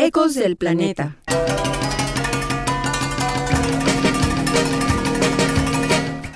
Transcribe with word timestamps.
Ecos 0.00 0.34
del 0.34 0.54
Planeta. 0.54 1.16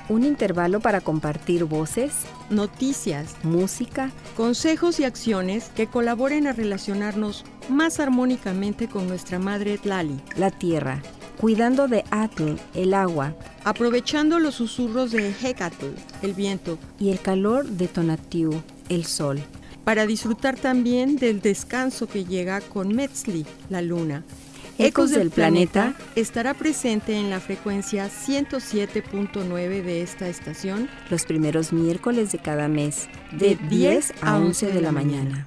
Un 0.09 0.25
intervalo 0.25 0.81
para 0.81 1.01
compartir 1.01 1.63
voces, 1.63 2.13
noticias, 2.51 3.37
música, 3.45 4.11
consejos 4.37 4.99
y 4.99 5.05
acciones 5.05 5.71
que 5.77 5.87
colaboren 5.87 6.49
a 6.49 6.53
relacionarnos 6.53 7.45
más 7.69 8.01
armónicamente 8.01 8.89
con 8.89 9.07
nuestra 9.07 9.39
madre 9.39 9.79
Tlali, 9.79 10.21
la 10.37 10.51
tierra, 10.51 11.01
cuidando 11.41 11.87
de 11.87 12.03
Atl, 12.11 12.57
el 12.75 12.95
agua, 12.95 13.37
aprovechando 13.63 14.41
los 14.41 14.57
susurros 14.57 15.13
de 15.13 15.33
Hecatl, 15.41 15.87
el 16.23 16.35
viento, 16.35 16.81
y 16.99 17.11
el 17.11 17.21
calor 17.21 17.65
de 17.69 17.87
Tonatiuh, 17.87 18.61
el 18.89 19.05
sol 19.05 19.41
para 19.85 20.07
disfrutar 20.07 20.57
también 20.57 21.17
del 21.17 21.41
descanso 21.41 22.07
que 22.07 22.25
llega 22.25 22.61
con 22.61 22.95
Metzli, 22.95 23.47
la 23.69 23.83
luna. 23.83 24.23
Ecos 24.79 25.11
del 25.11 25.31
Planeta 25.31 25.95
estará 26.17 26.55
presente 26.55 27.15
en 27.15 27.31
la 27.31 27.41
frecuencia 27.41 28.09
107.9 28.09 29.83
de 29.83 30.03
esta 30.03 30.29
estación 30.29 30.89
los 31.11 31.25
primeros 31.25 31.73
miércoles 31.73 32.33
de 32.33 32.39
cada 32.39 32.69
mes, 32.69 33.09
de 33.33 33.57
10 33.69 34.15
a 34.23 34.39
11 34.39 34.67
de 34.73 34.81
la 34.81 34.93
mañana. 34.93 35.47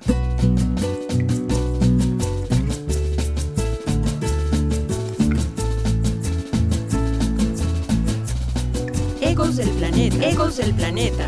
Ecos 9.21 9.57
del 9.57 9.69
Planeta. 9.71 10.29
Ecos 10.29 10.57
del 10.57 10.73
Planeta. 10.75 11.27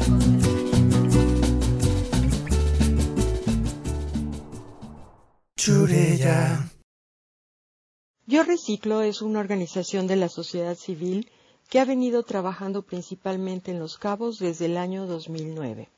Yo 8.27 8.43
Reciclo 8.43 9.01
es 9.01 9.21
una 9.23 9.39
organización 9.39 10.05
de 10.05 10.15
la 10.15 10.29
sociedad 10.29 10.75
civil 10.75 11.31
que 11.67 11.79
ha 11.79 11.85
venido 11.85 12.21
trabajando 12.23 12.83
principalmente 12.83 13.71
en 13.71 13.79
Los 13.79 13.97
Cabos 13.97 14.37
desde 14.37 14.65
el 14.65 14.77
año 14.77 15.07
2009. 15.07 15.89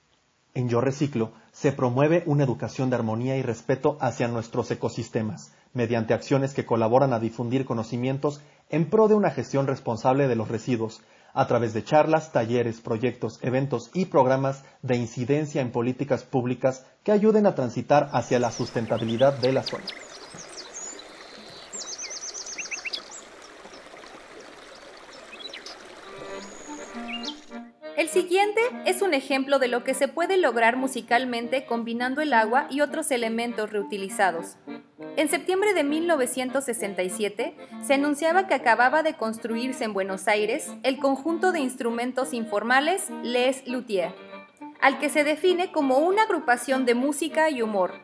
En 0.54 0.70
Yo 0.70 0.80
Reciclo 0.80 1.34
se 1.52 1.74
promueve 1.74 2.24
una 2.26 2.46
educación 2.46 2.90
de 2.90 2.96
armonía 2.96 3.38
y 3.38 3.42
respeto 3.42 3.98
hacia 4.00 4.30
nuestros 4.30 4.72
ecosistemas, 4.72 5.52
mediante 5.74 6.14
acciones 6.14 6.54
que 6.54 6.66
colaboran 6.66 7.12
a 7.12 7.20
difundir 7.20 7.66
conocimientos 7.66 8.42
en 8.70 8.90
pro 8.90 9.10
de 9.10 9.16
una 9.16 9.30
gestión 9.30 9.68
responsable 9.68 10.28
de 10.28 10.36
los 10.36 10.48
residuos, 10.48 11.02
a 11.34 11.48
través 11.48 11.74
de 11.74 11.84
charlas, 11.84 12.32
talleres, 12.32 12.82
proyectos, 12.82 13.40
eventos 13.42 13.92
y 13.94 14.06
programas 14.06 14.64
de 14.82 14.96
incidencia 14.96 15.62
en 15.62 15.72
políticas 15.72 16.24
públicas 16.24 16.86
que 17.04 17.12
ayuden 17.12 17.46
a 17.46 17.56
transitar 17.56 18.10
hacia 18.14 18.40
la 18.40 18.52
sustentabilidad 18.52 19.38
de 19.40 19.54
la 19.54 19.64
zona. 19.64 19.86
El 28.00 28.08
siguiente 28.08 28.62
es 28.86 29.02
un 29.02 29.14
ejemplo 29.14 29.60
de 29.60 29.68
lo 29.68 29.84
que 29.84 29.94
se 29.94 30.08
puede 30.08 30.38
lograr 30.38 30.78
musicalmente 30.78 31.66
combinando 31.66 32.22
el 32.22 32.34
agua 32.34 32.68
y 32.70 32.80
otros 32.80 33.12
elementos 33.12 33.72
reutilizados. 33.72 34.56
En 35.20 35.28
septiembre 35.28 35.74
de 35.74 35.84
1967 35.84 37.54
se 37.84 37.94
anunciaba 37.94 38.48
que 38.48 38.54
acababa 38.54 39.04
de 39.04 39.16
construirse 39.16 39.84
en 39.84 39.92
Buenos 39.92 40.30
Aires 40.30 40.72
el 40.82 40.98
conjunto 40.98 41.52
de 41.52 41.60
instrumentos 41.60 42.34
informales 42.34 43.10
Les 43.22 43.68
Luthiers, 43.68 44.14
al 44.80 44.98
que 44.98 45.10
se 45.10 45.26
define 45.26 45.74
como 45.74 45.98
una 45.98 46.24
agrupación 46.24 46.86
de 46.86 46.96
música 46.96 47.50
y 47.50 47.62
humor. 47.62 47.96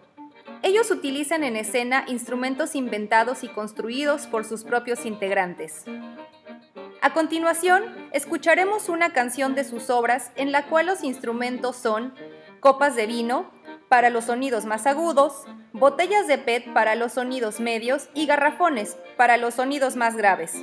Ellos 0.61 0.91
utilizan 0.91 1.45
en 1.45 1.55
escena 1.55 2.03
instrumentos 2.09 2.75
inventados 2.75 3.45
y 3.45 3.47
construidos 3.47 4.27
por 4.27 4.43
sus 4.43 4.65
propios 4.65 5.05
integrantes. 5.05 5.85
A 6.99 7.13
continuación, 7.13 8.09
escucharemos 8.11 8.89
una 8.89 9.13
canción 9.13 9.55
de 9.55 9.63
sus 9.63 9.89
obras 9.89 10.33
en 10.35 10.51
la 10.51 10.65
cual 10.67 10.87
los 10.87 11.01
instrumentos 11.01 11.77
son 11.77 12.13
copas 12.59 12.93
de 12.97 13.07
vino 13.07 13.54
para 13.89 14.09
los 14.09 14.25
sonidos 14.25 14.65
más 14.65 14.87
agudos, 14.87 15.45
botellas 15.73 16.27
de 16.27 16.37
PET 16.37 16.73
para 16.73 16.95
los 16.95 17.13
sonidos 17.13 17.59
medios 17.59 18.09
y 18.13 18.25
garrafones 18.25 18.97
para 19.17 19.37
los 19.37 19.55
sonidos 19.55 19.95
más 19.95 20.15
graves. 20.15 20.53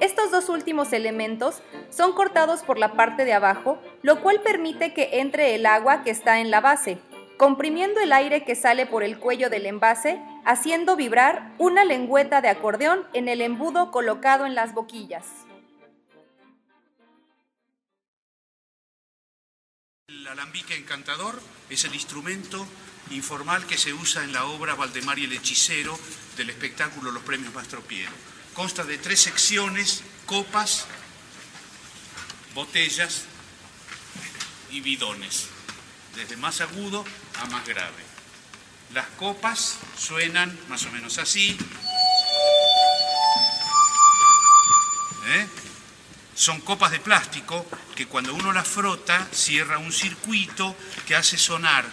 Estos 0.00 0.30
dos 0.32 0.48
últimos 0.48 0.92
elementos 0.92 1.62
son 1.88 2.14
cortados 2.14 2.62
por 2.62 2.78
la 2.78 2.94
parte 2.94 3.24
de 3.24 3.32
abajo, 3.32 3.78
lo 4.02 4.20
cual 4.22 4.40
permite 4.40 4.92
que 4.92 5.20
entre 5.20 5.54
el 5.54 5.66
agua 5.66 6.02
que 6.02 6.10
está 6.10 6.40
en 6.40 6.50
la 6.50 6.60
base, 6.60 6.98
comprimiendo 7.36 8.00
el 8.00 8.12
aire 8.12 8.44
que 8.44 8.56
sale 8.56 8.86
por 8.86 9.04
el 9.04 9.18
cuello 9.18 9.50
del 9.50 9.66
envase, 9.66 10.20
haciendo 10.44 10.96
vibrar 10.96 11.52
una 11.58 11.84
lengüeta 11.84 12.40
de 12.40 12.48
acordeón 12.48 13.06
en 13.12 13.28
el 13.28 13.40
embudo 13.40 13.92
colocado 13.92 14.46
en 14.46 14.54
las 14.54 14.74
boquillas. 14.74 15.43
El 20.24 20.28
alambique 20.28 20.74
encantador 20.74 21.38
es 21.68 21.84
el 21.84 21.94
instrumento 21.94 22.66
informal 23.10 23.66
que 23.66 23.76
se 23.76 23.92
usa 23.92 24.24
en 24.24 24.32
la 24.32 24.46
obra 24.46 24.74
Valdemar 24.74 25.18
y 25.18 25.24
el 25.24 25.34
hechicero 25.34 26.00
del 26.38 26.48
espectáculo 26.48 27.10
Los 27.10 27.22
Premios 27.24 27.52
Mastropiero. 27.52 28.10
Consta 28.54 28.84
de 28.84 28.96
tres 28.96 29.20
secciones, 29.20 30.02
copas, 30.24 30.86
botellas 32.54 33.24
y 34.70 34.80
bidones, 34.80 35.48
desde 36.16 36.38
más 36.38 36.62
agudo 36.62 37.04
a 37.42 37.44
más 37.50 37.66
grave. 37.66 38.02
Las 38.94 39.08
copas 39.18 39.76
suenan 39.98 40.58
más 40.70 40.86
o 40.86 40.90
menos 40.90 41.18
así. 41.18 41.54
¿Eh? 45.26 45.63
Son 46.34 46.60
copas 46.60 46.90
de 46.90 46.98
plástico 46.98 47.64
que 47.94 48.06
cuando 48.06 48.34
uno 48.34 48.52
las 48.52 48.66
frota 48.66 49.26
cierra 49.32 49.78
un 49.78 49.92
circuito 49.92 50.76
que 51.06 51.14
hace 51.14 51.38
sonar 51.38 51.84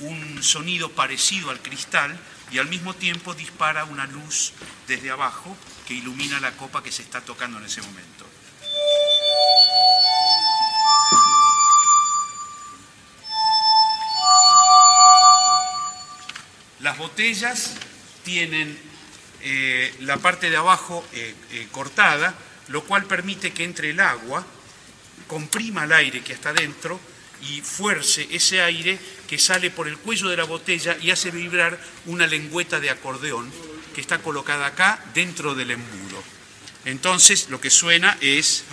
un 0.00 0.42
sonido 0.42 0.90
parecido 0.90 1.50
al 1.50 1.60
cristal 1.60 2.18
y 2.50 2.58
al 2.58 2.68
mismo 2.68 2.94
tiempo 2.94 3.34
dispara 3.34 3.84
una 3.84 4.06
luz 4.06 4.52
desde 4.88 5.10
abajo 5.10 5.56
que 5.86 5.94
ilumina 5.94 6.40
la 6.40 6.52
copa 6.52 6.82
que 6.82 6.92
se 6.92 7.02
está 7.02 7.20
tocando 7.20 7.58
en 7.58 7.64
ese 7.64 7.82
momento. 7.82 8.26
Las 16.80 16.98
botellas 16.98 17.74
tienen 18.24 18.76
eh, 19.40 19.94
la 20.00 20.16
parte 20.16 20.50
de 20.50 20.56
abajo 20.56 21.04
eh, 21.12 21.34
eh, 21.52 21.68
cortada, 21.70 22.34
lo 22.68 22.84
cual 22.84 23.04
permite 23.04 23.52
que 23.52 23.64
entre 23.64 23.90
el 23.90 24.00
agua, 24.00 24.46
comprima 25.26 25.84
el 25.84 25.92
aire 25.92 26.22
que 26.22 26.32
está 26.32 26.52
dentro 26.52 27.00
y 27.42 27.60
fuerce 27.60 28.28
ese 28.30 28.62
aire 28.62 28.98
que 29.28 29.38
sale 29.38 29.70
por 29.70 29.88
el 29.88 29.98
cuello 29.98 30.28
de 30.28 30.36
la 30.36 30.44
botella 30.44 30.96
y 31.00 31.10
hace 31.10 31.30
vibrar 31.30 31.78
una 32.06 32.26
lengüeta 32.26 32.80
de 32.80 32.90
acordeón 32.90 33.50
que 33.94 34.00
está 34.00 34.18
colocada 34.18 34.66
acá 34.66 35.02
dentro 35.14 35.54
del 35.54 35.72
embudo. 35.72 36.22
Entonces 36.84 37.48
lo 37.48 37.60
que 37.60 37.70
suena 37.70 38.16
es... 38.20 38.64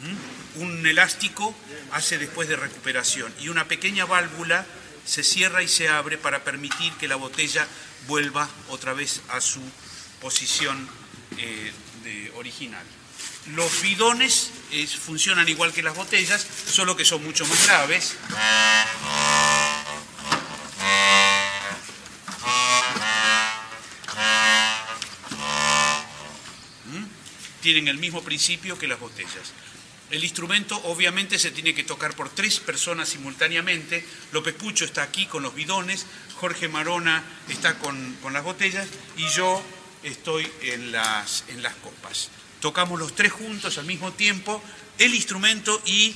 ¿Mm? 0.00 0.62
Un 0.62 0.86
elástico 0.86 1.54
hace 1.92 2.18
después 2.18 2.48
de 2.48 2.56
recuperación 2.56 3.32
y 3.40 3.48
una 3.48 3.66
pequeña 3.66 4.04
válvula 4.04 4.66
se 5.04 5.24
cierra 5.24 5.62
y 5.62 5.68
se 5.68 5.88
abre 5.88 6.18
para 6.18 6.44
permitir 6.44 6.92
que 6.94 7.08
la 7.08 7.16
botella 7.16 7.66
vuelva 8.06 8.48
otra 8.68 8.92
vez 8.92 9.20
a 9.28 9.40
su 9.40 9.60
posición 10.20 10.88
eh, 11.38 11.72
original. 12.34 12.84
Los 13.54 13.82
bidones 13.82 14.50
funcionan 15.00 15.48
igual 15.48 15.72
que 15.72 15.82
las 15.82 15.96
botellas, 15.96 16.46
solo 16.70 16.96
que 16.96 17.04
son 17.04 17.24
mucho 17.24 17.46
más 17.46 17.66
graves. 17.66 18.16
¿Mm? 26.84 27.04
Tienen 27.62 27.88
el 27.88 27.98
mismo 27.98 28.22
principio 28.22 28.78
que 28.78 28.86
las 28.86 29.00
botellas. 29.00 29.52
El 30.10 30.24
instrumento 30.24 30.76
obviamente 30.84 31.38
se 31.38 31.52
tiene 31.52 31.72
que 31.72 31.84
tocar 31.84 32.14
por 32.14 32.30
tres 32.30 32.58
personas 32.58 33.10
simultáneamente. 33.10 34.04
López 34.32 34.54
Pucho 34.54 34.84
está 34.84 35.02
aquí 35.04 35.26
con 35.26 35.42
los 35.42 35.54
bidones, 35.54 36.04
Jorge 36.40 36.68
Marona 36.68 37.22
está 37.50 37.78
con, 37.78 38.16
las 38.32 38.42
botellas 38.42 38.88
y 39.18 39.28
yo 39.28 39.62
estoy 40.02 40.50
en 40.62 40.90
las, 40.90 41.44
en 41.48 41.62
las 41.62 41.74
copas. 41.74 42.30
Tocamos 42.60 42.98
los 42.98 43.14
tres 43.14 43.30
juntos 43.30 43.76
al 43.76 43.84
mismo 43.84 44.12
tiempo 44.12 44.62
el 44.96 45.14
instrumento 45.14 45.82
y 45.84 46.14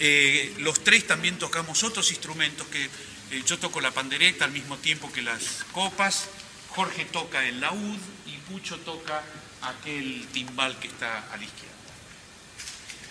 eh, 0.00 0.52
los 0.58 0.82
tres 0.82 1.06
también 1.06 1.38
tocamos 1.38 1.84
otros 1.84 2.10
instrumentos 2.10 2.66
que 2.66 2.84
eh, 2.84 3.42
yo 3.46 3.56
toco 3.56 3.80
la 3.80 3.92
pandereta 3.92 4.46
al 4.46 4.50
mismo 4.50 4.78
tiempo 4.78 5.12
que 5.12 5.22
las 5.22 5.64
copas, 5.70 6.28
Jorge 6.70 7.04
toca 7.04 7.46
el 7.46 7.60
laúd 7.60 7.98
y 8.26 8.36
Pucho 8.50 8.78
toca 8.78 9.22
aquel 9.62 10.26
timbal 10.32 10.76
que 10.80 10.88
está 10.88 11.32
a 11.32 11.36
la 11.36 11.44
izquierda. 11.44 11.72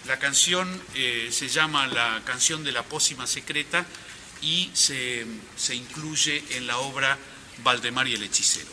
La 0.05 0.19
canción 0.19 0.83
eh, 0.95 1.29
se 1.31 1.47
llama 1.47 1.87
La 1.87 2.21
canción 2.25 2.65
de 2.65 2.73
la 2.73 2.83
pócima 2.83 3.25
secreta 3.25 3.85
y 4.41 4.69
se, 4.73 5.25
se 5.55 5.75
incluye 5.75 6.43
en 6.51 6.67
la 6.67 6.77
obra 6.79 7.17
Valdemar 7.63 8.07
y 8.07 8.13
el 8.13 8.23
hechicero. 8.23 8.71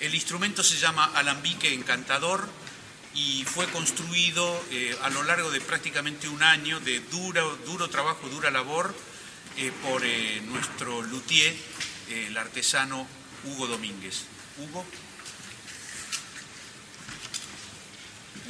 El 0.00 0.14
instrumento 0.14 0.62
se 0.62 0.76
llama 0.76 1.04
alambique 1.14 1.72
encantador 1.72 2.48
y 3.14 3.44
fue 3.44 3.66
construido 3.68 4.62
eh, 4.70 4.96
a 5.02 5.10
lo 5.10 5.22
largo 5.22 5.50
de 5.50 5.60
prácticamente 5.60 6.28
un 6.28 6.42
año 6.42 6.80
de 6.80 7.00
duro, 7.00 7.56
duro 7.64 7.88
trabajo, 7.88 8.28
dura 8.28 8.50
labor 8.50 8.94
eh, 9.56 9.72
por 9.82 10.04
eh, 10.04 10.40
nuestro 10.46 11.00
luthier, 11.02 11.54
el 12.10 12.36
artesano 12.36 13.06
Hugo 13.44 13.68
Domínguez. 13.68 14.24
Hugo. 14.58 14.84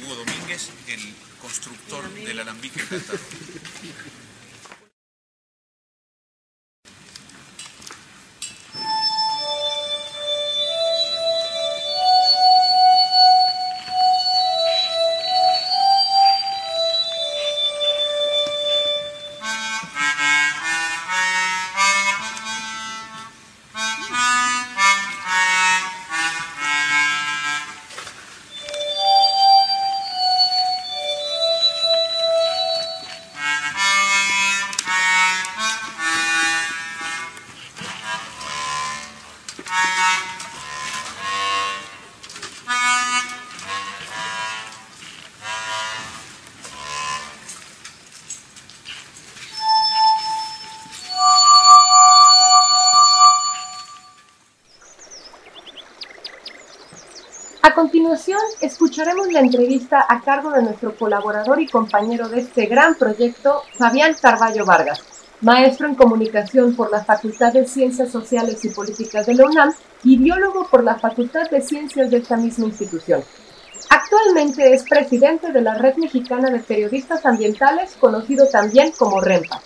Hugo 0.01 0.15
Domínguez, 0.15 0.69
el 0.87 1.13
constructor 1.41 2.11
del 2.13 2.39
alambique 2.39 2.81
encantador. 2.81 3.19
Continuación, 57.75 58.39
escucharemos 58.61 59.31
la 59.33 59.41
entrevista 59.41 60.05
a 60.07 60.21
cargo 60.21 60.49
de 60.51 60.63
nuestro 60.63 60.95
colaborador 60.95 61.59
y 61.61 61.67
compañero 61.67 62.29
de 62.29 62.39
este 62.39 62.67
gran 62.67 62.95
proyecto, 62.95 63.63
Fabián 63.77 64.15
Carballo 64.19 64.65
Vargas, 64.65 65.03
maestro 65.41 65.85
en 65.85 65.95
comunicación 65.95 66.73
por 66.73 66.89
la 66.89 67.03
Facultad 67.03 67.51
de 67.51 67.67
Ciencias 67.67 68.09
Sociales 68.09 68.63
y 68.63 68.69
Políticas 68.69 69.25
de 69.25 69.35
la 69.35 69.45
UNAM 69.45 69.73
y 70.05 70.17
biólogo 70.17 70.67
por 70.69 70.85
la 70.85 70.95
Facultad 70.95 71.49
de 71.49 71.61
Ciencias 71.61 72.09
de 72.09 72.17
esta 72.17 72.37
misma 72.37 72.67
institución. 72.67 73.21
Actualmente 73.89 74.73
es 74.73 74.83
presidente 74.83 75.51
de 75.51 75.61
la 75.61 75.75
Red 75.75 75.97
Mexicana 75.97 76.49
de 76.49 76.59
Periodistas 76.59 77.25
Ambientales, 77.25 77.97
conocido 77.99 78.47
también 78.47 78.93
como 78.97 79.19
REMPA. 79.19 79.59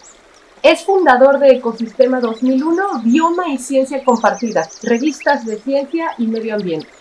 Es 0.64 0.84
fundador 0.84 1.38
de 1.38 1.58
Ecosistema 1.58 2.20
2001, 2.20 3.04
Bioma 3.04 3.50
y 3.50 3.60
Ciencia 3.60 4.04
Compartida, 4.04 4.68
revistas 4.82 5.46
de 5.46 5.58
ciencia 5.60 6.16
y 6.18 6.26
medio 6.26 6.56
ambiente. 6.56 6.99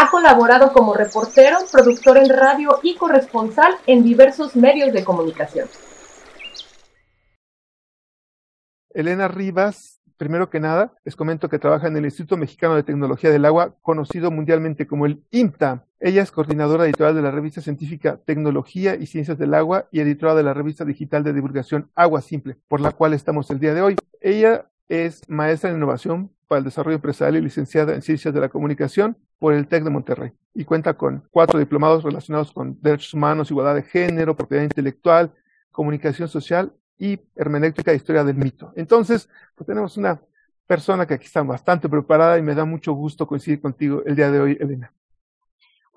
Ha 0.00 0.10
colaborado 0.10 0.72
como 0.72 0.94
reportero, 0.94 1.56
productor 1.72 2.18
en 2.18 2.28
radio 2.28 2.78
y 2.84 2.94
corresponsal 2.94 3.74
en 3.84 4.04
diversos 4.04 4.54
medios 4.54 4.92
de 4.92 5.02
comunicación. 5.02 5.66
Elena 8.90 9.26
Rivas, 9.26 10.00
primero 10.16 10.50
que 10.50 10.60
nada, 10.60 10.92
les 11.04 11.16
comento 11.16 11.48
que 11.48 11.58
trabaja 11.58 11.88
en 11.88 11.96
el 11.96 12.04
Instituto 12.04 12.36
Mexicano 12.36 12.76
de 12.76 12.84
Tecnología 12.84 13.30
del 13.30 13.44
Agua, 13.44 13.74
conocido 13.82 14.30
mundialmente 14.30 14.86
como 14.86 15.04
el 15.04 15.24
INTA. 15.32 15.84
Ella 15.98 16.22
es 16.22 16.30
coordinadora 16.30 16.84
editorial 16.84 17.16
de 17.16 17.22
la 17.22 17.32
revista 17.32 17.60
científica 17.60 18.20
Tecnología 18.24 18.94
y 18.94 19.06
Ciencias 19.06 19.36
del 19.36 19.52
Agua 19.52 19.88
y 19.90 19.98
editora 19.98 20.36
de 20.36 20.44
la 20.44 20.54
revista 20.54 20.84
digital 20.84 21.24
de 21.24 21.32
divulgación 21.32 21.90
Agua 21.96 22.20
Simple, 22.20 22.56
por 22.68 22.80
la 22.80 22.92
cual 22.92 23.14
estamos 23.14 23.50
el 23.50 23.58
día 23.58 23.74
de 23.74 23.82
hoy. 23.82 23.96
Ella 24.20 24.70
es 24.88 25.28
maestra 25.28 25.70
en 25.70 25.76
innovación 25.76 26.30
para 26.46 26.60
el 26.60 26.64
desarrollo 26.66 26.94
empresarial 26.94 27.36
y 27.36 27.44
licenciada 27.44 27.96
en 27.96 28.02
Ciencias 28.02 28.32
de 28.32 28.40
la 28.40 28.48
Comunicación 28.48 29.16
por 29.38 29.54
el 29.54 29.68
TEC 29.68 29.84
de 29.84 29.90
Monterrey 29.90 30.32
y 30.54 30.64
cuenta 30.64 30.94
con 30.94 31.24
cuatro 31.30 31.58
diplomados 31.58 32.02
relacionados 32.02 32.52
con 32.52 32.76
derechos 32.80 33.14
humanos, 33.14 33.50
igualdad 33.50 33.76
de 33.76 33.82
género, 33.82 34.36
propiedad 34.36 34.64
intelectual, 34.64 35.32
comunicación 35.70 36.28
social 36.28 36.72
y 36.98 37.20
hermenéutica 37.36 37.92
e 37.92 37.96
historia 37.96 38.24
del 38.24 38.36
mito. 38.36 38.72
Entonces, 38.74 39.28
pues 39.54 39.66
tenemos 39.66 39.96
una 39.96 40.20
persona 40.66 41.06
que 41.06 41.14
aquí 41.14 41.26
está 41.26 41.42
bastante 41.42 41.88
preparada 41.88 42.38
y 42.38 42.42
me 42.42 42.54
da 42.54 42.64
mucho 42.64 42.92
gusto 42.92 43.26
coincidir 43.26 43.60
contigo 43.60 44.02
el 44.04 44.16
día 44.16 44.30
de 44.30 44.40
hoy, 44.40 44.58
Elena. 44.60 44.92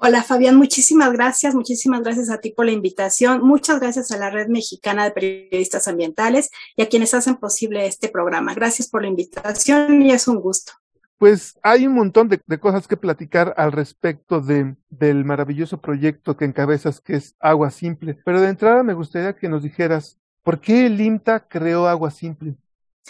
Hola 0.03 0.23
Fabián, 0.23 0.55
muchísimas 0.55 1.13
gracias, 1.13 1.53
muchísimas 1.53 2.01
gracias 2.01 2.31
a 2.31 2.39
ti 2.39 2.49
por 2.49 2.65
la 2.65 2.71
invitación, 2.71 3.41
muchas 3.43 3.79
gracias 3.79 4.09
a 4.11 4.17
la 4.17 4.31
Red 4.31 4.47
Mexicana 4.47 5.03
de 5.03 5.11
Periodistas 5.11 5.87
Ambientales 5.87 6.49
y 6.75 6.81
a 6.81 6.89
quienes 6.89 7.13
hacen 7.13 7.35
posible 7.35 7.85
este 7.85 8.09
programa. 8.09 8.55
Gracias 8.55 8.89
por 8.89 9.03
la 9.03 9.09
invitación 9.09 10.01
y 10.01 10.11
es 10.11 10.27
un 10.27 10.37
gusto. 10.37 10.73
Pues 11.21 11.59
hay 11.61 11.85
un 11.85 11.93
montón 11.93 12.29
de, 12.29 12.39
cosas 12.59 12.87
que 12.87 12.97
platicar 12.97 13.53
al 13.55 13.71
respecto 13.71 14.41
de, 14.41 14.75
del 14.89 15.23
maravilloso 15.23 15.79
proyecto 15.79 16.35
que 16.35 16.45
encabezas 16.45 16.99
que 16.99 17.13
es 17.13 17.35
Agua 17.39 17.69
Simple, 17.69 18.17
pero 18.25 18.41
de 18.41 18.49
entrada 18.49 18.81
me 18.81 18.95
gustaría 18.95 19.35
que 19.35 19.47
nos 19.47 19.61
dijeras, 19.61 20.17
¿por 20.41 20.59
qué 20.59 20.87
el 20.87 20.99
IMTA 20.99 21.47
creó 21.47 21.87
Agua 21.87 22.09
Simple? 22.09 22.55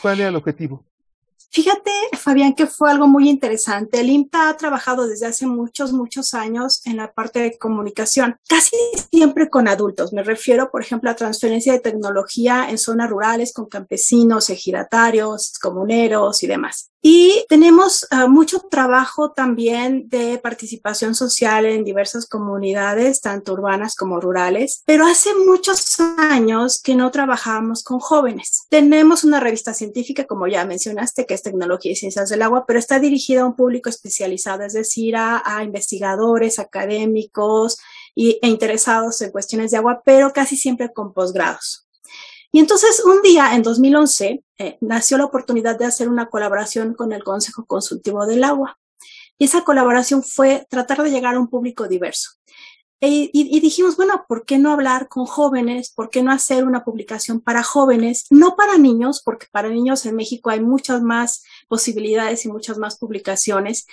¿Cuál 0.01 0.19
era 0.19 0.27
el 0.27 0.35
objetivo? 0.35 0.83
Fíjate, 1.51 1.89
Fabián, 2.17 2.53
que 2.53 2.67
fue 2.67 2.91
algo 2.91 3.07
muy 3.07 3.29
interesante. 3.29 4.01
El 4.01 4.09
IMTA 4.09 4.49
ha 4.49 4.57
trabajado 4.57 5.07
desde 5.07 5.27
hace 5.27 5.47
muchos, 5.47 5.93
muchos 5.93 6.33
años 6.33 6.85
en 6.85 6.97
la 6.97 7.13
parte 7.13 7.39
de 7.39 7.57
comunicación, 7.57 8.35
casi 8.45 8.75
siempre 9.09 9.49
con 9.49 9.69
adultos. 9.69 10.11
Me 10.11 10.23
refiero, 10.23 10.69
por 10.69 10.81
ejemplo, 10.81 11.09
a 11.09 11.15
transferencia 11.15 11.71
de 11.71 11.79
tecnología 11.79 12.69
en 12.69 12.77
zonas 12.77 13.09
rurales 13.09 13.53
con 13.53 13.67
campesinos, 13.67 14.49
ejidatarios, 14.49 15.57
comuneros 15.61 16.43
y 16.43 16.47
demás. 16.47 16.90
Y 17.01 17.45
tenemos 17.49 18.07
uh, 18.11 18.27
mucho 18.27 18.59
trabajo 18.59 19.31
también 19.31 20.07
de 20.07 20.37
participación 20.37 21.15
social 21.15 21.65
en 21.65 21.83
diversas 21.83 22.27
comunidades, 22.27 23.21
tanto 23.21 23.53
urbanas 23.53 23.95
como 23.95 24.19
rurales, 24.19 24.83
pero 24.85 25.07
hace 25.07 25.29
muchos 25.33 25.99
años 25.99 26.79
que 26.79 26.95
no 26.95 27.09
trabajamos 27.09 27.83
con 27.83 27.99
jóvenes. 27.99 28.67
Tenemos 28.69 29.23
una 29.23 29.39
revista 29.39 29.73
científica, 29.73 30.25
como 30.25 30.47
ya 30.47 30.63
mencionaste, 30.65 31.25
que 31.25 31.33
es 31.33 31.41
Tecnología 31.41 31.91
y 31.91 31.95
Ciencias 31.95 32.29
del 32.29 32.43
Agua, 32.43 32.65
pero 32.67 32.77
está 32.77 32.99
dirigida 32.99 33.41
a 33.41 33.45
un 33.45 33.55
público 33.55 33.89
especializado, 33.89 34.63
es 34.63 34.73
decir, 34.73 35.15
a, 35.15 35.41
a 35.43 35.63
investigadores, 35.63 36.59
académicos 36.59 37.79
y, 38.13 38.37
e 38.41 38.47
interesados 38.47 39.21
en 39.21 39.31
cuestiones 39.31 39.71
de 39.71 39.77
agua, 39.77 40.01
pero 40.05 40.33
casi 40.33 40.55
siempre 40.55 40.93
con 40.93 41.13
posgrados. 41.13 41.87
Y 42.51 42.59
entonces 42.59 43.03
un 43.05 43.21
día, 43.21 43.55
en 43.55 43.63
2011, 43.63 44.43
eh, 44.57 44.77
nació 44.81 45.17
la 45.17 45.25
oportunidad 45.25 45.79
de 45.79 45.85
hacer 45.85 46.09
una 46.09 46.29
colaboración 46.29 46.93
con 46.93 47.13
el 47.13 47.23
Consejo 47.23 47.65
Consultivo 47.65 48.25
del 48.25 48.43
Agua. 48.43 48.77
Y 49.37 49.45
esa 49.45 49.63
colaboración 49.63 50.21
fue 50.21 50.67
tratar 50.69 51.01
de 51.01 51.11
llegar 51.11 51.35
a 51.35 51.39
un 51.39 51.47
público 51.47 51.87
diverso. 51.87 52.31
E, 53.03 53.31
y, 53.33 53.59
dijimos, 53.59 53.97
bueno, 53.97 54.25
¿por 54.27 54.45
qué 54.45 54.59
no 54.59 54.71
hablar 54.71 55.07
con 55.07 55.25
jóvenes? 55.25 55.91
¿Por 55.91 56.11
qué 56.11 56.21
no 56.21 56.31
hacer 56.31 56.65
una 56.65 56.83
publicación 56.83 57.41
para 57.41 57.63
jóvenes? 57.63 58.27
No 58.29 58.55
para 58.55 58.77
niños, 58.77 59.23
porque 59.25 59.47
para 59.51 59.69
niños 59.69 60.05
en 60.05 60.15
México 60.15 60.51
hay 60.51 60.59
muchas 60.59 61.01
más 61.01 61.43
posibilidades 61.67 62.45
y 62.45 62.49
muchas 62.49 62.77
más 62.77 62.99
publicaciones. 62.99 63.87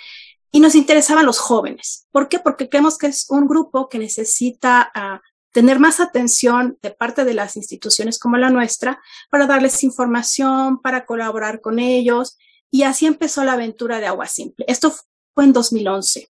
Y 0.51 0.59
nos 0.59 0.75
interesaban 0.75 1.25
los 1.25 1.39
jóvenes. 1.39 2.05
¿Por 2.11 2.29
qué? 2.29 2.37
Porque 2.37 2.69
creemos 2.69 2.99
que 2.99 3.07
es 3.07 3.25
un 3.29 3.47
grupo 3.47 3.89
que 3.89 3.97
necesita 3.97 4.91
uh, 4.95 5.19
tener 5.51 5.79
más 5.79 5.99
atención 5.99 6.77
de 6.81 6.91
parte 6.91 7.25
de 7.25 7.33
las 7.33 7.57
instituciones 7.57 8.19
como 8.19 8.37
la 8.37 8.49
nuestra 8.49 9.01
para 9.29 9.47
darles 9.47 9.83
información, 9.83 10.81
para 10.81 11.05
colaborar 11.05 11.61
con 11.61 11.79
ellos. 11.79 12.37
Y 12.71 12.83
así 12.83 13.05
empezó 13.05 13.43
la 13.43 13.53
aventura 13.53 13.99
de 13.99 14.07
Agua 14.07 14.27
Simple. 14.27 14.65
Esto 14.67 14.93
fue 15.33 15.43
en 15.43 15.53
2011. 15.53 16.29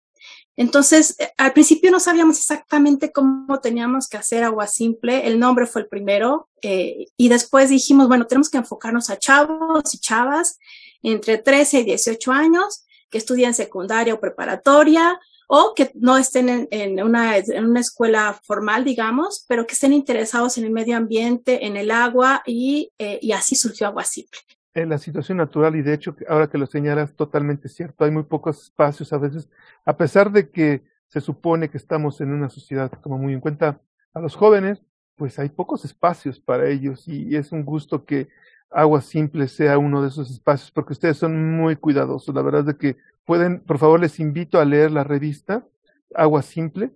Entonces, 0.57 1.15
eh, 1.19 1.31
al 1.38 1.53
principio 1.53 1.91
no 1.91 2.00
sabíamos 2.00 2.38
exactamente 2.38 3.12
cómo 3.12 3.60
teníamos 3.60 4.07
que 4.07 4.17
hacer 4.17 4.43
Agua 4.43 4.67
Simple. 4.67 5.27
El 5.27 5.39
nombre 5.39 5.65
fue 5.65 5.81
el 5.81 5.88
primero. 5.88 6.50
Eh, 6.62 7.07
y 7.17 7.29
después 7.29 7.69
dijimos, 7.69 8.07
bueno, 8.07 8.25
tenemos 8.25 8.50
que 8.50 8.57
enfocarnos 8.57 9.10
a 9.10 9.19
chavos 9.19 9.93
y 9.93 10.00
chavas 10.00 10.60
entre 11.03 11.38
13 11.38 11.81
y 11.81 11.84
18 11.84 12.31
años 12.31 12.86
que 13.10 13.17
estudian 13.17 13.53
secundaria 13.53 14.13
o 14.13 14.19
preparatoria 14.19 15.19
o 15.48 15.74
que 15.75 15.92
no 15.96 16.18
estén 16.18 16.68
en, 16.72 17.04
una, 17.04 17.38
en 17.38 17.66
una 17.66 17.80
escuela 17.80 18.40
formal, 18.44 18.84
digamos, 18.84 19.46
pero 19.48 19.66
que 19.66 19.74
estén 19.74 19.94
interesados 19.94 20.58
en 20.58 20.66
el 20.66 20.72
medio 20.72 20.98
ambiente, 20.98 21.66
en 21.66 21.78
el 21.78 21.92
agua 21.92 22.42
y, 22.46 22.92
eh, 22.98 23.20
y 23.22 23.32
así 23.32 23.56
surgió 23.56 23.88
Agua 23.88 24.04
Simple. 24.04 24.40
En 24.74 24.90
la 24.90 24.98
situación 24.98 25.38
natural 25.38 25.75
y 25.75 25.82
de 25.82 25.94
hecho, 25.94 26.16
ahora 26.28 26.50
que 26.50 26.58
lo 26.58 26.66
señalas, 26.66 27.16
totalmente 27.16 27.70
cierto. 27.70 28.04
Hay 28.04 28.12
muy 28.12 28.24
pocos 28.24 28.64
espacios 28.64 29.14
a 29.14 29.18
veces, 29.18 29.48
a 29.86 29.96
pesar 29.96 30.32
de 30.32 30.50
que 30.50 30.84
se 31.08 31.22
supone 31.22 31.70
que 31.70 31.78
estamos 31.78 32.20
en 32.20 32.34
una 32.34 32.50
sociedad 32.50 32.90
que 32.90 32.98
toma 32.98 33.18
muy 33.18 33.34
en 33.34 33.40
cuenta 33.40 33.80
a 34.14 34.20
los 34.20 34.36
jóvenes, 34.36 34.82
pues 35.16 35.40
hay 35.40 35.50
pocos 35.50 35.86
espacios 35.86 36.40
para 36.40 36.68
ellos 36.68 37.08
y 37.08 37.36
es 37.36 37.52
un 37.52 37.64
gusto 37.64 38.06
que 38.06 38.28
Agua 38.72 39.01
Simple 39.01 39.48
sea 39.48 39.77
uno 39.77 40.01
de 40.01 40.10
esos 40.10 40.29
espacios, 40.29 40.72
porque 40.72 40.93
ustedes 40.93 41.17
son 41.17 41.55
muy 41.55 41.75
cuidadosos. 41.75 42.34
La 42.34 42.41
verdad 42.41 42.69
es 42.69 42.75
que 42.75 42.98
pueden, 43.25 43.60
por 43.62 43.77
favor, 43.77 44.00
les 44.00 44.19
invito 44.19 44.60
a 44.60 44.65
leer 44.65 44.91
la 44.91 45.03
revista 45.03 45.65
Agua 46.13 46.41
Simple 46.41 46.91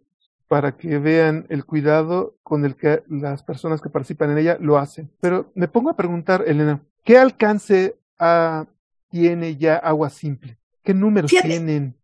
para 0.49 0.75
que 0.75 0.97
vean 0.97 1.45
el 1.49 1.63
cuidado 1.63 2.35
con 2.41 2.65
el 2.65 2.75
que 2.75 3.03
las 3.07 3.43
personas 3.43 3.81
que 3.81 3.89
participan 3.89 4.31
en 4.31 4.39
ella 4.39 4.57
lo 4.59 4.77
hacen. 4.77 5.11
Pero 5.21 5.51
me 5.53 5.67
pongo 5.67 5.91
a 5.91 5.95
preguntar, 5.95 6.43
Elena, 6.47 6.81
¿qué 7.03 7.17
alcance 7.17 7.95
tiene 9.09 9.55
ya 9.57 9.75
Agua 9.75 10.09
Simple? 10.09 10.57
¿Qué 10.83 10.93
números 10.93 11.29
tienen? 11.29 11.95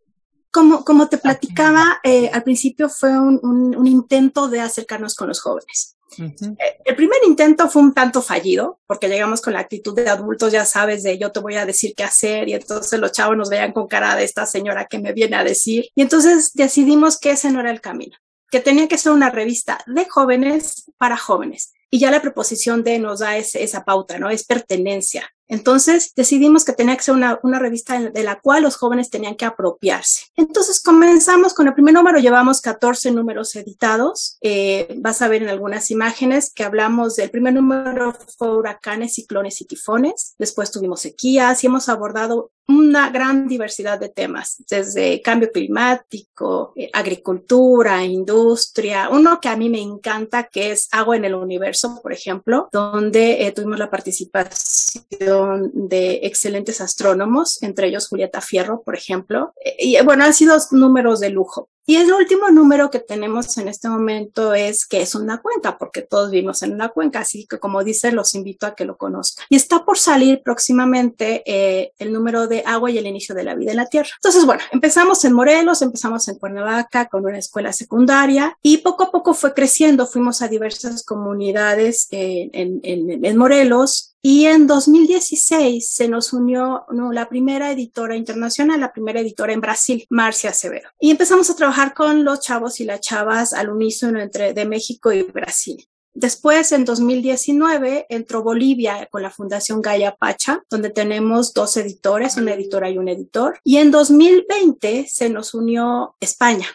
Como, 0.51 0.86
como 0.86 1.10
te 1.10 1.17
platicaba, 1.17 2.00
eh, 2.03 2.29
al 2.31 2.43
principio 2.43 2.88
fue 2.88 3.17
un, 3.17 3.39
un, 3.43 3.88
intento 3.88 4.48
de 4.48 4.62
acercarnos 4.62 5.15
con 5.15 5.27
los 5.27 5.41
jóvenes. 5.41 5.95
Eh, 6.18 6.78
el 6.86 6.96
primer 6.96 7.20
intento 7.28 7.70
fue 7.70 7.82
un 7.82 7.94
tanto 7.94 8.22
fallido, 8.22 8.80
porque 8.88 9.08
llegamos 9.08 9.42
con 9.42 9.54
la 9.54 9.60
actitud 9.60 9.96
de 9.96 10.10
adultos, 10.10 10.52
ya 10.52 10.66
sabes, 10.66 11.04
de 11.04 11.18
yo 11.18 11.32
te 11.32 11.40
voy 11.40 11.56
a 11.56 11.66
decir 11.66 11.94
qué 11.96 12.04
hacer, 12.04 12.48
y 12.48 12.54
entonces 12.54 13.00
los 13.00 13.12
chavos 13.12 13.36
nos 13.38 13.50
veían 13.50 13.74
con 13.74 13.88
cara 13.88 14.16
de 14.16 14.24
esta 14.24 14.46
señora 14.46 14.86
que 14.86 15.00
me 15.00 15.14
viene 15.14 15.36
a 15.36 15.44
decir. 15.44 15.90
Y 15.96 16.02
entonces 16.02 16.54
decidimos 16.54 17.20
que 17.20 17.32
ese 17.32 17.52
no 17.52 17.60
era 17.60 17.72
el 17.72 17.82
camino, 17.82 18.16
que 18.50 18.60
tenía 18.60 18.88
que 18.88 18.98
ser 18.98 19.12
una 19.12 19.30
revista 19.30 19.84
de 19.88 20.06
jóvenes 20.08 20.92
para 20.98 21.18
jóvenes. 21.18 21.74
Y 21.90 22.00
ya 22.00 22.12
la 22.12 22.22
preposición 22.22 22.84
de 22.84 23.00
nos 23.00 23.20
da 23.20 23.38
esa 23.38 23.86
pauta, 23.86 24.20
¿no? 24.20 24.30
Es 24.30 24.46
pertenencia. 24.46 25.30
Entonces 25.48 26.12
decidimos 26.16 26.66
que 26.66 26.74
tenía 26.74 26.96
que 26.96 27.04
ser 27.04 27.16
una, 27.16 27.40
una, 27.44 27.60
revista 27.60 28.00
de 28.00 28.24
la 28.24 28.40
cual 28.40 28.64
los 28.64 28.75
jóvenes 28.75 29.10
tenían 29.10 29.36
que 29.36 29.46
apropiarse. 29.46 30.25
Entonces 30.36 30.82
comenzamos 30.82 31.54
con 31.54 31.68
el 31.68 31.74
primer 31.74 31.94
número, 31.94 32.20
llevamos 32.20 32.62
14 32.62 33.12
números 33.12 33.56
editados. 33.56 34.38
Eh, 34.42 34.96
vas 34.98 35.22
a 35.22 35.28
ver 35.28 35.44
en 35.44 35.50
algunas 35.50 35.92
imágenes 35.92 36.52
que 36.54 36.64
hablamos 36.64 37.16
del 37.16 37.30
primer 37.30 37.54
número 37.54 38.16
fue 38.38 38.56
huracanes, 38.56 39.14
ciclones 39.14 39.62
y 39.62 39.66
tifones. 39.66 40.36
Después 40.38 40.72
tuvimos 40.72 41.02
sequías 41.02 41.64
y 41.64 41.68
hemos 41.68 41.90
abordado 41.90 42.52
una 42.67 43.10
gran 43.10 43.48
diversidad 43.48 44.00
de 44.00 44.10
temas, 44.10 44.63
desde 44.69 45.22
cambio 45.22 45.51
climático, 45.51 46.74
eh, 46.75 46.89
agricultura, 46.93 48.03
industria, 48.03 49.10
uno 49.10 49.39
que 49.39 49.50
a 49.50 49.55
mí 49.55 49.69
me 49.69 49.81
encanta, 49.81 50.45
que 50.45 50.72
es 50.72 50.88
agua 50.91 51.15
en 51.15 51.25
el 51.25 51.36
universo, 51.36 52.00
por 52.01 52.12
ejemplo, 52.12 52.69
donde 52.72 53.45
eh, 53.45 53.51
tuvimos 53.51 53.77
la 53.77 53.91
participación 53.91 55.72
de 55.74 56.22
excelentes 56.24 56.81
astrónomos, 56.81 57.62
entre 57.62 57.88
ellos 57.88 58.07
Julieta 58.07 58.41
Fierro, 58.41 58.81
por 58.81 58.95
ejemplo. 58.95 59.53
Eh, 59.63 59.75
y 59.79 60.03
bueno, 60.03 60.24
han 60.24 60.34
sido 60.34 60.57
números 60.72 61.19
de 61.19 61.29
lujo. 61.29 61.69
Y 61.86 61.98
el 61.98 62.12
último 62.12 62.50
número 62.50 62.89
que 62.89 63.00
tenemos 63.00 63.58
en 63.58 63.68
este 63.68 63.89
momento 63.89 64.54
es 64.54 64.86
que 64.86 65.01
es 65.01 65.13
una 65.13 65.42
cuenca, 65.42 65.77
porque 65.77 66.01
todos 66.01 66.32
vivimos 66.32 66.63
en 66.63 66.74
una 66.74 66.89
cuenca, 66.89 67.20
así 67.20 67.46
que 67.46 67.60
como 67.60 67.84
dice, 67.84 68.12
los 68.12 68.34
invito 68.34 68.65
a 68.65 68.75
que 68.75 68.86
lo 68.86 68.98
conozcan. 68.98 69.46
Y 69.50 69.56
está 69.56 69.86
por 69.86 69.98
salir 69.98 70.42
próximamente 70.44 71.44
eh, 71.46 71.92
el 72.00 72.12
número 72.12 72.48
de 72.48 72.63
agua 72.65 72.89
y 72.89 72.98
el 72.98 73.06
inicio 73.06 73.36
de 73.36 73.44
la 73.44 73.56
vida 73.56 73.72
en 73.72 73.77
la 73.77 73.86
Tierra. 73.86 74.10
Entonces, 74.15 74.46
bueno, 74.46 74.63
empezamos 74.72 75.24
en 75.25 75.34
Morelos, 75.34 75.82
empezamos 75.82 76.27
en 76.27 76.39
Cuernavaca 76.39 77.08
con 77.08 77.25
una 77.25 77.38
escuela 77.38 77.72
secundaria 77.72 78.58
y 78.62 78.77
poco 78.77 79.04
a 79.04 79.12
poco 79.12 79.34
fue 79.34 79.54
creciendo, 79.54 80.08
fuimos 80.08 80.42
a 80.42 80.48
diversas 80.48 81.04
comunidades 81.04 82.08
en, 82.12 82.80
en, 82.84 83.25
en 83.25 83.38
Morelos 83.38 84.14
y 84.27 84.48
en 84.48 84.65
2016 84.65 85.88
se 85.88 86.08
nos 86.08 86.34
unió 86.34 86.88
la 86.89 87.29
primera 87.29 87.72
editora 87.72 88.15
internacional, 88.15 88.79
la 88.79 88.91
primera 88.91 89.20
editora 89.20 89.53
en 89.53 89.62
Brasil, 89.62 90.03
Marcia 90.10 90.50
Acevedo. 90.50 90.89
Y 91.00 91.12
empezamos 91.12 91.48
a 91.51 91.55
trabajar 91.55 91.94
con 91.94 92.24
los 92.24 92.39
chavos 92.39 92.79
y 92.79 92.86
las 92.86 93.01
chavas 93.01 93.53
al 93.53 93.70
unísono 93.70 94.20
entre 94.20 94.53
de 94.53 94.65
México 94.65 95.13
y 95.13 95.22
Brasil. 95.22 95.88
Después, 96.15 96.72
en 96.72 96.86
2019, 96.86 98.08
entró 98.10 98.41
Bolivia 98.41 99.08
con 99.12 99.22
la 99.22 99.29
Fundación 99.29 99.79
Gaia 99.79 100.15
Pacha, 100.15 100.63
donde 100.72 100.89
tenemos 100.89 101.53
dos 101.53 101.77
editores, 101.77 102.36
una 102.36 102.55
editora 102.55 102.89
y 102.89 102.98
un 102.98 103.10
editor. 103.10 103.60
Y 103.63 103.77
en 103.77 103.91
2020 103.91 105.05
se 105.08 105.29
nos 105.29 105.53
unió 105.53 106.15
España 106.20 106.65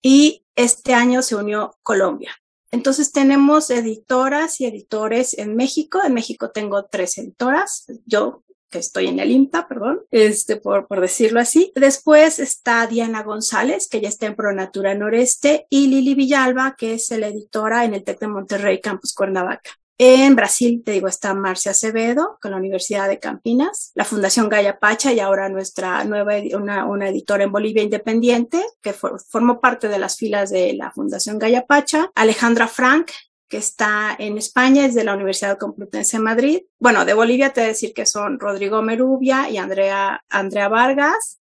y 0.00 0.42
este 0.56 0.94
año 0.94 1.20
se 1.20 1.36
unió 1.36 1.76
Colombia. 1.82 2.34
Entonces 2.70 3.12
tenemos 3.12 3.70
editoras 3.70 4.60
y 4.60 4.66
editores 4.66 5.36
en 5.38 5.56
México. 5.56 6.00
En 6.04 6.14
México 6.14 6.50
tengo 6.50 6.84
tres 6.84 7.18
editoras. 7.18 7.86
Yo 8.04 8.42
que 8.70 8.78
estoy 8.78 9.06
en 9.06 9.18
el 9.18 9.30
IMTA, 9.30 9.66
perdón, 9.66 10.02
este, 10.10 10.56
por, 10.56 10.86
por 10.86 11.00
decirlo 11.00 11.40
así. 11.40 11.72
Después 11.74 12.38
está 12.38 12.86
Diana 12.86 13.22
González, 13.22 13.88
que 13.88 14.00
ya 14.00 14.08
está 14.08 14.26
en 14.26 14.36
Pronatura 14.36 14.94
Noreste, 14.94 15.66
y 15.70 15.86
Lili 15.86 16.14
Villalba, 16.14 16.76
que 16.76 16.94
es 16.94 17.10
la 17.10 17.28
editora 17.28 17.84
en 17.84 17.94
el 17.94 18.04
TEC 18.04 18.20
de 18.20 18.28
Monterrey, 18.28 18.80
Campus 18.80 19.14
Cuernavaca. 19.14 19.70
En 20.00 20.36
Brasil, 20.36 20.82
te 20.84 20.92
digo, 20.92 21.08
está 21.08 21.34
Marcia 21.34 21.72
Acevedo 21.72 22.38
con 22.40 22.52
la 22.52 22.56
Universidad 22.56 23.08
de 23.08 23.18
Campinas, 23.18 23.90
la 23.96 24.04
Fundación 24.04 24.48
Gaya 24.48 24.78
Pacha 24.78 25.12
y 25.12 25.18
ahora 25.18 25.48
nuestra 25.48 26.04
nueva, 26.04 26.34
una, 26.54 26.86
una 26.86 27.08
editora 27.08 27.42
en 27.42 27.50
Bolivia 27.50 27.82
independiente 27.82 28.62
que 28.80 28.92
formó 28.92 29.60
parte 29.60 29.88
de 29.88 29.98
las 29.98 30.16
filas 30.16 30.50
de 30.50 30.72
la 30.74 30.92
Fundación 30.92 31.40
Gaya 31.40 31.66
Pacha, 31.66 32.12
Alejandra 32.14 32.68
Frank, 32.68 33.10
que 33.48 33.56
está 33.56 34.14
en 34.16 34.38
España, 34.38 34.86
es 34.86 34.94
de 34.94 35.02
la 35.02 35.14
Universidad 35.14 35.58
Complutense 35.58 36.18
de 36.18 36.22
Madrid. 36.22 36.60
Bueno, 36.78 37.04
de 37.04 37.14
Bolivia 37.14 37.52
te 37.52 37.62
decir 37.62 37.92
que 37.92 38.06
son 38.06 38.38
Rodrigo 38.38 38.82
Merubia 38.82 39.50
y 39.50 39.56
Andrea, 39.56 40.22
Andrea 40.28 40.68
Vargas. 40.68 41.40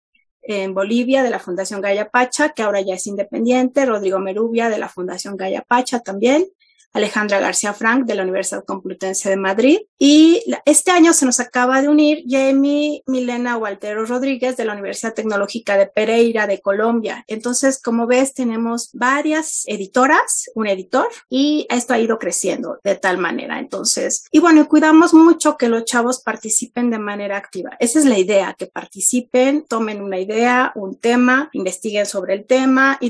En 0.49 0.73
Bolivia, 0.73 1.23
de 1.23 1.29
la 1.29 1.39
Fundación 1.39 1.81
Gaya 1.81 2.09
Pacha, 2.09 2.53
que 2.53 2.63
ahora 2.63 2.79
ya 2.79 2.93
es 2.93 3.05
independiente. 3.05 3.85
Rodrigo 3.85 4.19
Merubia, 4.19 4.69
de 4.69 4.77
la 4.77 4.87
Fundación 4.87 5.35
Gaya 5.35 5.61
Pacha 5.67 5.99
también. 5.99 6.47
Alejandra 6.93 7.39
García 7.39 7.73
Frank 7.73 8.05
de 8.05 8.15
la 8.15 8.23
Universidad 8.23 8.65
Complutense 8.65 9.29
de 9.29 9.37
Madrid. 9.37 9.79
Y 9.99 10.43
este 10.65 10.91
año 10.91 11.13
se 11.13 11.25
nos 11.25 11.39
acaba 11.39 11.81
de 11.81 11.89
unir 11.89 12.23
Jamie 12.27 13.03
Milena 13.05 13.57
Waltero 13.57 14.05
Rodríguez 14.05 14.57
de 14.57 14.65
la 14.65 14.73
Universidad 14.73 15.13
Tecnológica 15.13 15.77
de 15.77 15.87
Pereira 15.87 16.47
de 16.47 16.61
Colombia. 16.61 17.23
Entonces, 17.27 17.81
como 17.81 18.07
ves, 18.07 18.33
tenemos 18.33 18.89
varias 18.93 19.63
editoras, 19.67 20.49
un 20.55 20.67
editor, 20.67 21.07
y 21.29 21.67
esto 21.69 21.93
ha 21.93 21.99
ido 21.99 22.17
creciendo 22.19 22.79
de 22.83 22.95
tal 22.95 23.17
manera. 23.17 23.59
Entonces, 23.59 24.25
y 24.31 24.39
bueno, 24.39 24.67
cuidamos 24.67 25.13
mucho 25.13 25.57
que 25.57 25.69
los 25.69 25.85
chavos 25.85 26.21
participen 26.21 26.89
de 26.89 26.99
manera 26.99 27.37
activa. 27.37 27.75
Esa 27.79 27.99
es 27.99 28.05
la 28.05 28.17
idea, 28.17 28.55
que 28.57 28.67
participen, 28.67 29.65
tomen 29.67 30.01
una 30.01 30.19
idea, 30.19 30.71
un 30.75 30.99
tema, 30.99 31.49
investiguen 31.53 32.05
sobre 32.05 32.33
el 32.33 32.45
tema 32.45 32.97
y 32.99 33.09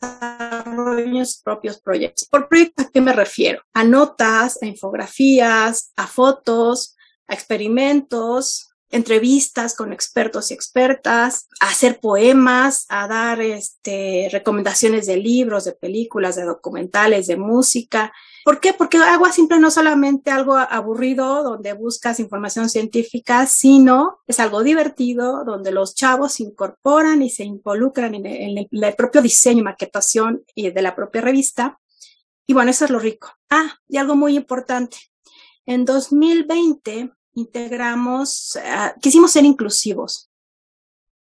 desarrollen 0.00 1.24
propios 1.42 1.80
proyectos. 1.80 2.28
¿Por 2.28 2.48
proyectos 2.48 2.86
a 2.86 2.90
qué 2.90 3.00
me 3.00 3.12
refiero? 3.12 3.62
A 3.72 3.84
notas, 3.84 4.58
a 4.62 4.66
infografías, 4.66 5.92
a 5.96 6.06
fotos, 6.06 6.96
a 7.26 7.34
experimentos, 7.34 8.70
entrevistas 8.90 9.74
con 9.74 9.92
expertos 9.92 10.50
y 10.50 10.54
expertas, 10.54 11.48
a 11.60 11.68
hacer 11.68 11.98
poemas, 12.00 12.86
a 12.88 13.08
dar 13.08 13.40
este, 13.40 14.28
recomendaciones 14.30 15.06
de 15.06 15.16
libros, 15.16 15.64
de 15.64 15.72
películas, 15.72 16.36
de 16.36 16.44
documentales, 16.44 17.26
de 17.26 17.36
música. 17.36 18.12
¿Por 18.46 18.60
qué? 18.60 18.72
Porque 18.72 18.98
agua 18.98 19.32
simple 19.32 19.58
no 19.58 19.72
solamente 19.72 20.30
algo 20.30 20.54
aburrido 20.56 21.42
donde 21.42 21.72
buscas 21.72 22.20
información 22.20 22.70
científica, 22.70 23.44
sino 23.44 24.20
es 24.28 24.38
algo 24.38 24.62
divertido 24.62 25.42
donde 25.44 25.72
los 25.72 25.96
chavos 25.96 26.34
se 26.34 26.44
incorporan 26.44 27.22
y 27.22 27.28
se 27.28 27.42
involucran 27.42 28.14
en 28.14 28.24
el, 28.24 28.94
propio 28.96 29.20
diseño 29.20 29.62
y 29.62 29.64
maquetación 29.64 30.44
de 30.54 30.80
la 30.80 30.94
propia 30.94 31.22
revista. 31.22 31.80
Y 32.46 32.54
bueno, 32.54 32.70
eso 32.70 32.84
es 32.84 32.92
lo 32.92 33.00
rico. 33.00 33.32
Ah, 33.50 33.80
y 33.88 33.96
algo 33.96 34.14
muy 34.14 34.36
importante. 34.36 34.96
En 35.66 35.84
2020 35.84 37.10
integramos, 37.34 38.56
uh, 38.62 39.00
quisimos 39.00 39.32
ser 39.32 39.44
inclusivos. 39.44 40.30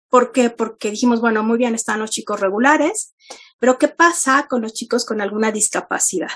¿Por 0.09 0.33
qué? 0.33 0.49
Porque 0.49 0.91
dijimos, 0.91 1.21
bueno, 1.21 1.43
muy 1.43 1.57
bien, 1.57 1.75
están 1.75 2.01
los 2.01 2.11
chicos 2.11 2.41
regulares, 2.41 3.15
pero 3.57 3.77
¿qué 3.77 3.87
pasa 3.87 4.47
con 4.49 4.61
los 4.61 4.73
chicos 4.73 5.05
con 5.05 5.21
alguna 5.21 5.53
discapacidad? 5.53 6.27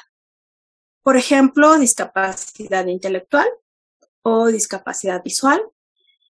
Por 1.04 1.18
ejemplo, 1.18 1.78
discapacidad 1.78 2.86
intelectual 2.88 3.48
o 4.22 4.48
discapacidad 4.48 5.24
visual. 5.24 5.62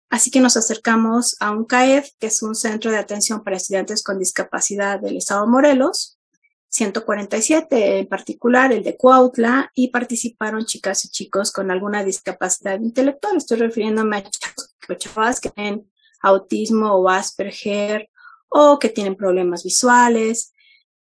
Así 0.10 0.32
que 0.32 0.40
nos 0.40 0.58
acercamos 0.58 1.36
a 1.40 1.52
un 1.52 1.66
CAEF, 1.66 2.12
que 2.20 2.28
es 2.28 2.42
un 2.42 2.56
centro 2.56 2.92
de 2.92 2.98
atención 2.98 3.44
para 3.44 3.58
estudiantes 3.58 4.04
con 4.04 4.20
discapacidad 4.20 5.00
del 5.00 5.18
Estado 5.18 5.46
de 5.46 5.52
Morelos, 5.52 6.20
147 6.70 8.00
en 8.00 8.08
particular, 8.08 8.74
el 8.74 8.84
de 8.84 8.98
Cuautla, 8.98 9.72
y 9.74 9.90
participaron 9.90 10.66
chicas 10.66 11.06
y 11.06 11.10
chicos 11.10 11.52
con 11.52 11.72
alguna 11.72 12.04
discapacidad 12.04 12.80
intelectual. 12.80 13.38
Estoy 13.38 13.58
refiriéndome 13.60 14.18
a 14.18 14.96
chavas 14.98 15.40
que 15.40 15.50
tienen 15.50 15.90
autismo 16.22 16.94
o 16.94 17.10
Asperger 17.10 18.10
o 18.50 18.78
que 18.80 18.90
tienen 18.90 19.16
problemas 19.16 19.64
visuales, 19.64 20.54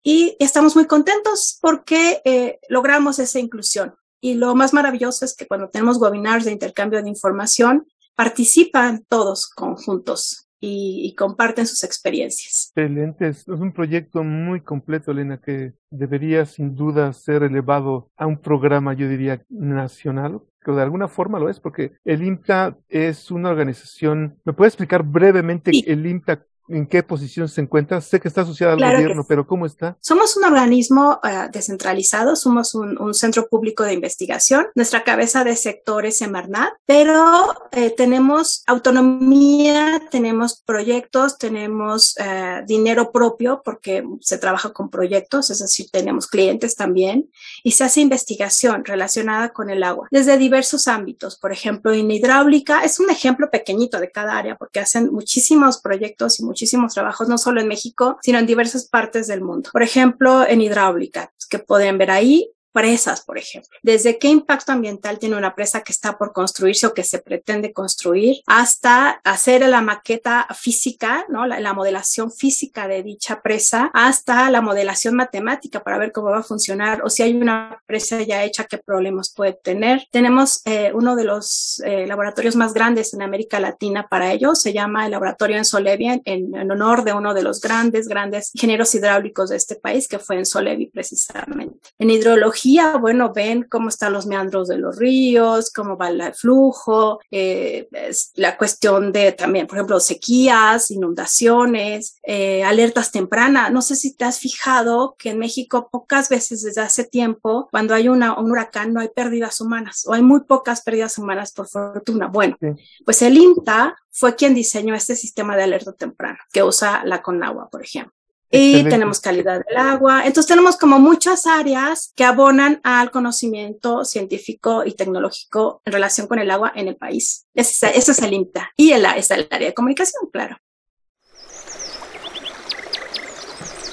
y 0.04 0.36
estamos 0.40 0.76
muy 0.76 0.86
contentos 0.86 1.58
porque 1.62 2.22
eh, 2.26 2.60
logramos 2.70 3.20
esa 3.20 3.40
inclusión. 3.40 3.96
Y 4.20 4.36
lo 4.36 4.54
más 4.56 4.74
maravilloso 4.74 5.26
es 5.26 5.36
que 5.36 5.48
cuando 5.48 5.70
tenemos 5.70 5.98
webinars 5.98 6.46
de 6.46 6.52
intercambio 6.52 7.02
de 7.02 7.10
información, 7.10 7.88
participan 8.16 9.04
todos 9.08 9.48
conjuntos 9.48 10.48
y, 10.66 11.14
comparten 11.16 11.68
sus 11.68 11.84
experiencias. 11.84 12.72
Excelente, 12.74 13.28
es 13.28 13.46
un 13.50 13.74
proyecto 13.74 14.24
muy 14.24 14.62
completo, 14.62 15.12
Elena, 15.12 15.38
que 15.38 15.74
debería 15.90 16.46
sin 16.46 16.74
duda 16.74 17.12
ser 17.12 17.44
elevado 17.44 18.10
a 18.16 18.28
un 18.28 18.40
programa, 18.40 18.94
yo 18.94 19.10
diría, 19.10 19.44
nacional, 19.50 20.40
que 20.64 20.72
de 20.72 20.82
alguna 20.82 21.10
forma 21.10 21.38
lo 21.38 21.50
es, 21.50 21.60
porque 21.60 21.92
el 22.06 22.24
IMTA 22.24 22.78
es 22.88 23.30
una 23.30 23.50
organización. 23.50 24.40
¿Me 24.46 24.54
puede 24.54 24.70
explicar 24.70 25.04
brevemente 25.04 25.72
el 25.86 26.06
IMTA 26.06 26.46
en 26.68 26.88
qué 26.88 27.04
posición 27.04 27.50
se 27.50 27.62
encuentra? 27.62 28.02
Sé 28.02 28.20
que 28.20 28.28
está 28.28 28.42
asociada 28.42 28.74
al 28.74 28.80
gobierno, 28.80 29.26
pero 29.28 29.46
¿cómo 29.46 29.66
está? 29.66 29.98
Somos 30.02 30.38
un 30.38 30.46
organismo 30.46 31.20
uh, 31.24 31.52
descentralizado, 31.52 32.36
somos 32.36 32.76
un, 32.76 33.00
un, 33.02 33.14
centro 33.14 33.48
público 33.48 33.84
de 33.84 33.94
investigación. 33.94 34.68
Nuestra 34.76 35.04
cabeza 35.04 35.44
de 35.44 35.56
sector 35.56 36.06
es 36.06 36.18
Semarnat, 36.18 36.74
pero 36.86 37.54
eh, 37.72 37.90
tenemos 37.92 38.64
autonomía, 38.68 40.02
tenemos 40.10 40.62
proyectos, 40.62 41.38
tenemos 41.38 42.16
uh, 42.20 42.66
dinero 42.66 43.12
propio 43.12 43.62
porque 43.64 44.04
se 44.22 44.38
trabaja 44.38 44.72
con 44.74 44.90
proyectos, 44.90 45.50
es 45.50 45.60
decir, 45.60 45.88
tenemos 45.92 46.28
clientes 46.28 46.76
también 46.76 47.30
y 47.64 47.72
se 47.72 47.84
hace 47.84 48.02
investigación 48.02 48.86
relacionada 48.86 49.50
con 49.50 49.70
el 49.70 49.84
agua 49.84 50.08
desde 50.12 50.38
diversos 50.38 50.88
ámbitos. 50.88 51.38
Por 51.38 51.52
ejemplo, 51.52 51.92
en 51.92 52.10
hidráulica 52.10 52.84
es 52.84 53.00
un 53.00 53.10
ejemplo 53.10 53.50
pequeñito 53.50 54.00
de 54.00 54.12
cada 54.12 54.38
área 54.38 54.56
porque 54.56 54.80
hacen 54.80 55.12
muchísimos 55.12 55.80
proyectos 55.80 56.40
y 56.40 56.44
muchísimos 56.54 56.94
trabajos, 56.94 57.28
no 57.28 57.40
solo 57.40 57.62
en 57.62 57.68
México, 57.68 58.20
sino 58.22 58.38
en 58.38 58.46
diversas 58.46 58.88
partes 58.88 59.26
del 59.26 59.42
mundo. 59.42 59.72
Por 59.74 59.82
ejemplo, 59.82 60.48
en 60.48 60.62
hidráulica, 60.62 61.34
que 61.50 61.58
pueden 61.58 61.98
ver 61.98 62.12
ahí, 62.12 62.52
presas, 62.74 63.22
por 63.22 63.38
ejemplo. 63.38 63.78
Desde 63.84 64.18
qué 64.18 64.28
impacto 64.28 64.72
ambiental 64.72 65.20
tiene 65.20 65.38
una 65.38 65.56
presa 65.56 65.82
que 65.82 65.94
está 65.94 66.18
por 66.18 66.34
construirse 66.34 66.88
o 66.88 66.94
que 66.94 67.04
se 67.04 67.20
pretende 67.20 67.72
construir, 67.72 68.42
hasta 68.48 69.22
hacer 69.24 69.68
la 69.70 69.82
maqueta 69.82 70.48
física, 70.60 71.26
¿no? 71.30 71.46
La, 71.46 71.60
la, 71.60 71.74
modelación 71.74 72.32
física 72.32 72.88
de 72.88 73.04
dicha 73.04 73.42
presa, 73.42 73.92
hasta 73.94 74.50
la 74.52 74.62
modelación 74.62 75.16
matemática 75.16 75.84
para 75.84 75.98
ver 75.98 76.12
cómo 76.12 76.30
va 76.30 76.40
a 76.40 76.44
funcionar 76.44 77.02
o 77.04 77.10
si 77.10 77.24
hay 77.24 77.36
una 77.36 77.82
presa 77.86 78.22
ya 78.22 78.44
hecha, 78.44 78.66
qué 78.66 78.78
problemas 78.78 79.34
puede 79.34 79.54
tener. 79.54 80.08
Tenemos 80.12 80.62
eh, 80.66 80.92
uno 80.94 81.16
de 81.16 81.24
los 81.24 81.82
eh, 81.86 82.08
laboratorios 82.08 82.56
más 82.56 82.74
grandes 82.74 83.14
en 83.14 83.22
América 83.22 83.60
Latina 83.60 84.08
para 84.10 84.32
ello, 84.32 84.56
se 84.56 84.74
llama 84.74 85.06
el 85.06 85.12
Laboratorio 85.12 85.58
en 85.58 85.66
Solevi, 85.66 86.08
en, 86.08 86.22
en, 86.26 86.72
honor 86.72 87.04
de 87.04 87.14
uno 87.14 87.34
de 87.34 87.44
los 87.44 87.62
grandes, 87.62 88.08
grandes 88.08 88.52
ingenieros 88.54 88.94
hidráulicos 88.96 89.50
de 89.50 89.58
este 89.58 89.76
país, 89.76 90.08
que 90.08 90.20
fue 90.20 90.38
en 90.38 90.46
Solevi 90.46 90.88
precisamente. 90.88 91.78
En 92.00 92.10
hidrología, 92.10 92.63
bueno, 93.00 93.34
ven 93.34 93.64
cómo 93.70 93.90
están 93.90 94.14
los 94.14 94.26
meandros 94.26 94.68
de 94.68 94.78
los 94.78 94.98
ríos, 94.98 95.72
cómo 95.72 95.98
va 95.98 96.10
el 96.10 96.34
flujo, 96.34 97.20
eh, 97.32 97.88
la 98.36 98.58
cuestión 98.58 99.12
de 99.12 99.32
también, 99.32 99.68
por 99.68 99.78
ejemplo, 99.78 100.00
sequías, 100.00 100.92
inundaciones, 100.92 102.18
eh, 102.24 102.64
alertas 102.64 103.12
tempranas. 103.12 103.72
No 103.72 103.82
sé 103.82 103.96
si 103.96 104.16
te 104.16 104.26
has 104.26 104.40
fijado 104.40 105.16
que 105.18 105.32
en 105.32 105.40
México 105.40 105.90
pocas 105.92 106.30
veces 106.30 106.62
desde 106.64 106.82
hace 106.82 107.04
tiempo, 107.04 107.68
cuando 107.72 107.94
hay 107.94 108.08
una, 108.08 108.40
un 108.40 108.52
huracán, 108.52 108.94
no 108.94 109.00
hay 109.00 109.10
pérdidas 109.10 109.60
humanas 109.62 110.06
o 110.08 110.14
hay 110.14 110.22
muy 110.22 110.42
pocas 110.42 110.82
pérdidas 110.82 111.18
humanas 111.18 111.52
por 111.52 111.68
fortuna. 111.68 112.28
Bueno, 112.28 112.58
pues 113.06 113.22
el 113.22 113.38
INTA 113.38 113.96
fue 114.10 114.36
quien 114.36 114.54
diseñó 114.54 114.96
este 114.96 115.16
sistema 115.16 115.56
de 115.56 115.64
alerta 115.64 115.94
temprana 115.94 116.40
que 116.52 116.64
usa 116.64 117.04
la 117.06 117.22
Conagua, 117.22 117.70
por 117.70 117.84
ejemplo 117.84 118.23
y 118.56 118.84
tenemos 118.84 119.20
calidad 119.20 119.66
del 119.66 119.78
agua. 119.78 120.26
Entonces 120.26 120.48
tenemos 120.48 120.78
como 120.78 121.00
muchas 121.00 121.48
áreas 121.48 122.14
que 122.16 122.24
abonan 122.24 122.80
al 122.84 123.10
conocimiento 123.10 124.06
científico 124.06 124.84
y 124.86 124.94
tecnológico 124.94 125.82
en 125.86 125.94
relación 125.94 126.28
con 126.28 126.38
el 126.38 126.52
agua 126.52 126.72
en 126.76 126.88
el 126.88 126.96
país. 126.96 127.48
Ese, 127.56 127.98
es 127.98 128.20
el 128.20 128.32
INTA. 128.32 128.72
Y 128.78 128.92
el, 128.92 129.06
es 129.06 129.32
el 129.32 129.48
área 129.50 129.70
de 129.70 129.74
comunicación, 129.74 130.30
claro. 130.32 130.58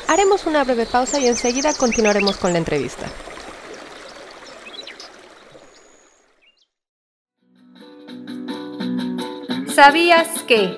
Haremos 0.09 0.45
una 0.45 0.62
breve 0.64 0.85
pausa 0.85 1.19
y 1.21 1.26
enseguida 1.26 1.73
continuaremos 1.73 2.37
con 2.37 2.52
la 2.52 2.59
entrevista. 2.59 3.07
¿Sabías 9.75 10.29
que 10.43 10.76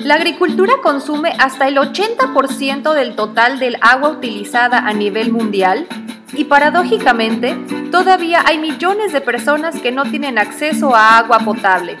la 0.00 0.14
agricultura 0.14 0.74
consume 0.82 1.34
hasta 1.38 1.68
el 1.68 1.76
80% 1.76 2.94
del 2.94 3.14
total 3.14 3.58
del 3.58 3.76
agua 3.82 4.08
utilizada 4.08 4.78
a 4.78 4.94
nivel 4.94 5.30
mundial 5.30 5.86
y 6.32 6.44
paradójicamente 6.44 7.54
todavía 7.90 8.42
hay 8.46 8.56
millones 8.56 9.12
de 9.12 9.20
personas 9.20 9.78
que 9.78 9.92
no 9.92 10.04
tienen 10.04 10.38
acceso 10.38 10.94
a 10.94 11.18
agua 11.18 11.40
potable. 11.40 11.98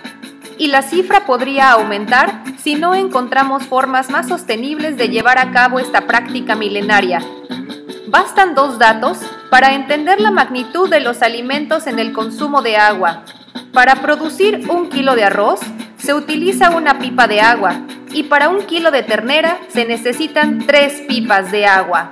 Y 0.56 0.68
la 0.68 0.80
cifra 0.80 1.26
podría 1.26 1.72
aumentar 1.72 2.42
si 2.56 2.74
no 2.74 2.94
encontramos 2.94 3.64
formas 3.64 4.08
más 4.08 4.28
sostenibles 4.28 4.96
de 4.96 5.10
llevar 5.10 5.38
a 5.38 5.52
cabo 5.52 5.78
esta 5.78 6.06
práctica 6.06 6.54
milenaria. 6.54 7.22
Bastan 8.08 8.54
dos 8.54 8.78
datos 8.78 9.18
para 9.50 9.74
entender 9.74 10.20
la 10.20 10.30
magnitud 10.30 10.88
de 10.88 11.00
los 11.00 11.20
alimentos 11.20 11.86
en 11.86 11.98
el 11.98 12.12
consumo 12.12 12.62
de 12.62 12.78
agua. 12.78 13.24
Para 13.74 13.96
producir 13.96 14.68
un 14.70 14.88
kilo 14.88 15.14
de 15.16 15.24
arroz, 15.24 15.60
se 16.00 16.14
utiliza 16.14 16.76
una 16.76 16.98
pipa 16.98 17.26
de 17.26 17.40
agua 17.40 17.86
y 18.12 18.24
para 18.24 18.48
un 18.48 18.66
kilo 18.66 18.90
de 18.90 19.02
ternera 19.02 19.58
se 19.68 19.84
necesitan 19.84 20.66
tres 20.66 21.02
pipas 21.06 21.52
de 21.52 21.66
agua. 21.66 22.10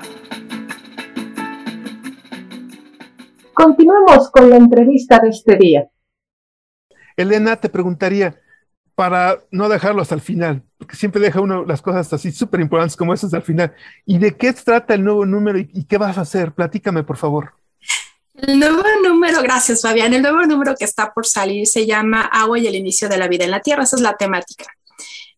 Continuemos 3.55 4.31
con 4.31 4.51
la 4.51 4.57
entrevista 4.57 5.19
de 5.19 5.31
este 5.31 5.57
día. 5.57 5.89
Elena, 7.17 7.57
te 7.57 7.69
preguntaría, 7.69 8.37
para 8.95 9.39
no 9.51 9.69
dejarlo 9.69 10.03
hasta 10.03 10.15
el 10.15 10.21
final, 10.21 10.63
porque 10.77 10.95
siempre 10.95 11.21
deja 11.21 11.41
uno 11.41 11.65
las 11.65 11.83
cosas 11.83 12.13
así 12.13 12.31
súper 12.31 12.61
importantes 12.61 12.97
como 12.97 13.15
esas 13.15 13.35
al 13.35 13.43
final, 13.43 13.75
¿y 14.05 14.19
de 14.19 14.37
qué 14.37 14.53
trata 14.53 14.95
el 14.95 15.03
nuevo 15.03 15.27
número 15.27 15.59
y, 15.59 15.71
y 15.73 15.85
qué 15.85 15.99
vas 15.99 16.19
a 16.19 16.23
hacer? 16.23 16.53
Platícame, 16.53 17.03
por 17.03 17.17
favor. 17.17 17.55
El 18.39 18.61
nuevo 18.61 18.85
número, 19.03 19.43
gracias 19.43 19.83
Fabián, 19.83 20.15
el 20.15 20.23
nuevo 20.23 20.47
número 20.47 20.77
que 20.77 20.85
está 20.85 21.13
por 21.13 21.27
salir 21.27 21.67
se 21.67 21.87
llama 21.87 22.23
Agua 22.23 22.57
y 22.61 22.69
el 22.69 22.77
inicio 22.77 23.09
de 23.09 23.19
la 23.19 23.27
vida 23.27 23.45
en 23.45 23.51
la 23.51 23.59
Tierra, 23.61 23.83
esa 23.83 23.97
es 23.97 24.03
la 24.03 24.17
temática. 24.17 24.67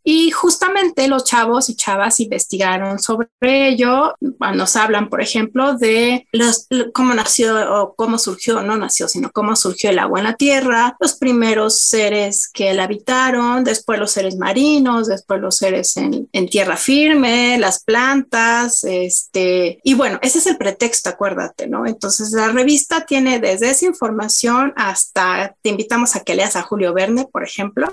Y 0.03 0.31
justamente 0.31 1.09
los 1.09 1.25
chavos 1.25 1.69
y 1.69 1.77
chavas 1.77 2.21
investigaron 2.21 2.99
sobre 2.99 3.29
ello. 3.41 4.15
Nos 4.21 4.77
hablan, 4.77 5.09
por 5.09 5.21
ejemplo, 5.21 5.75
de 5.75 6.27
los, 6.33 6.69
cómo 6.93 7.15
nació 7.15 7.83
o 7.83 7.95
cómo 7.95 8.19
surgió, 8.19 8.63
no 8.63 8.77
nació, 8.77 9.09
sino 9.09 9.31
cómo 9.31 9.57
surgió 9.57 9.91
el 9.91 9.99
agua 9.99 10.21
en 10.21 10.25
la 10.25 10.37
tierra, 10.37 10.97
los 11.01 11.15
primeros 11.15 11.79
seres 11.79 12.49
que 12.49 12.73
la 12.75 12.85
habitaron, 12.85 13.65
después 13.65 13.99
los 13.99 14.11
seres 14.11 14.37
marinos, 14.37 15.09
después 15.09 15.41
los 15.41 15.57
seres 15.57 15.97
en, 15.97 16.29
en 16.33 16.49
tierra 16.49 16.77
firme, 16.77 17.59
las 17.59 17.85
plantas, 17.85 18.85
este, 18.85 19.81
y 19.83 19.95
bueno, 19.95 20.19
ese 20.23 20.39
es 20.39 20.47
el 20.47 20.57
pretexto, 20.57 21.11
acuérdate, 21.11 21.67
¿no? 21.67 21.87
Entonces 21.87 22.33
la 22.33 22.49
revista 22.49 23.07
tiene 23.07 23.39
desde 23.39 23.71
esa 23.71 23.87
información 23.87 24.73
hasta, 24.77 25.55
te 25.63 25.71
invitamos 25.71 26.17
a 26.17 26.21
que 26.21 26.35
leas 26.35 26.57
a 26.57 26.63
Julio 26.63 26.95
Verne, 26.95 27.27
por 27.31 27.45
ejemplo, 27.45 27.89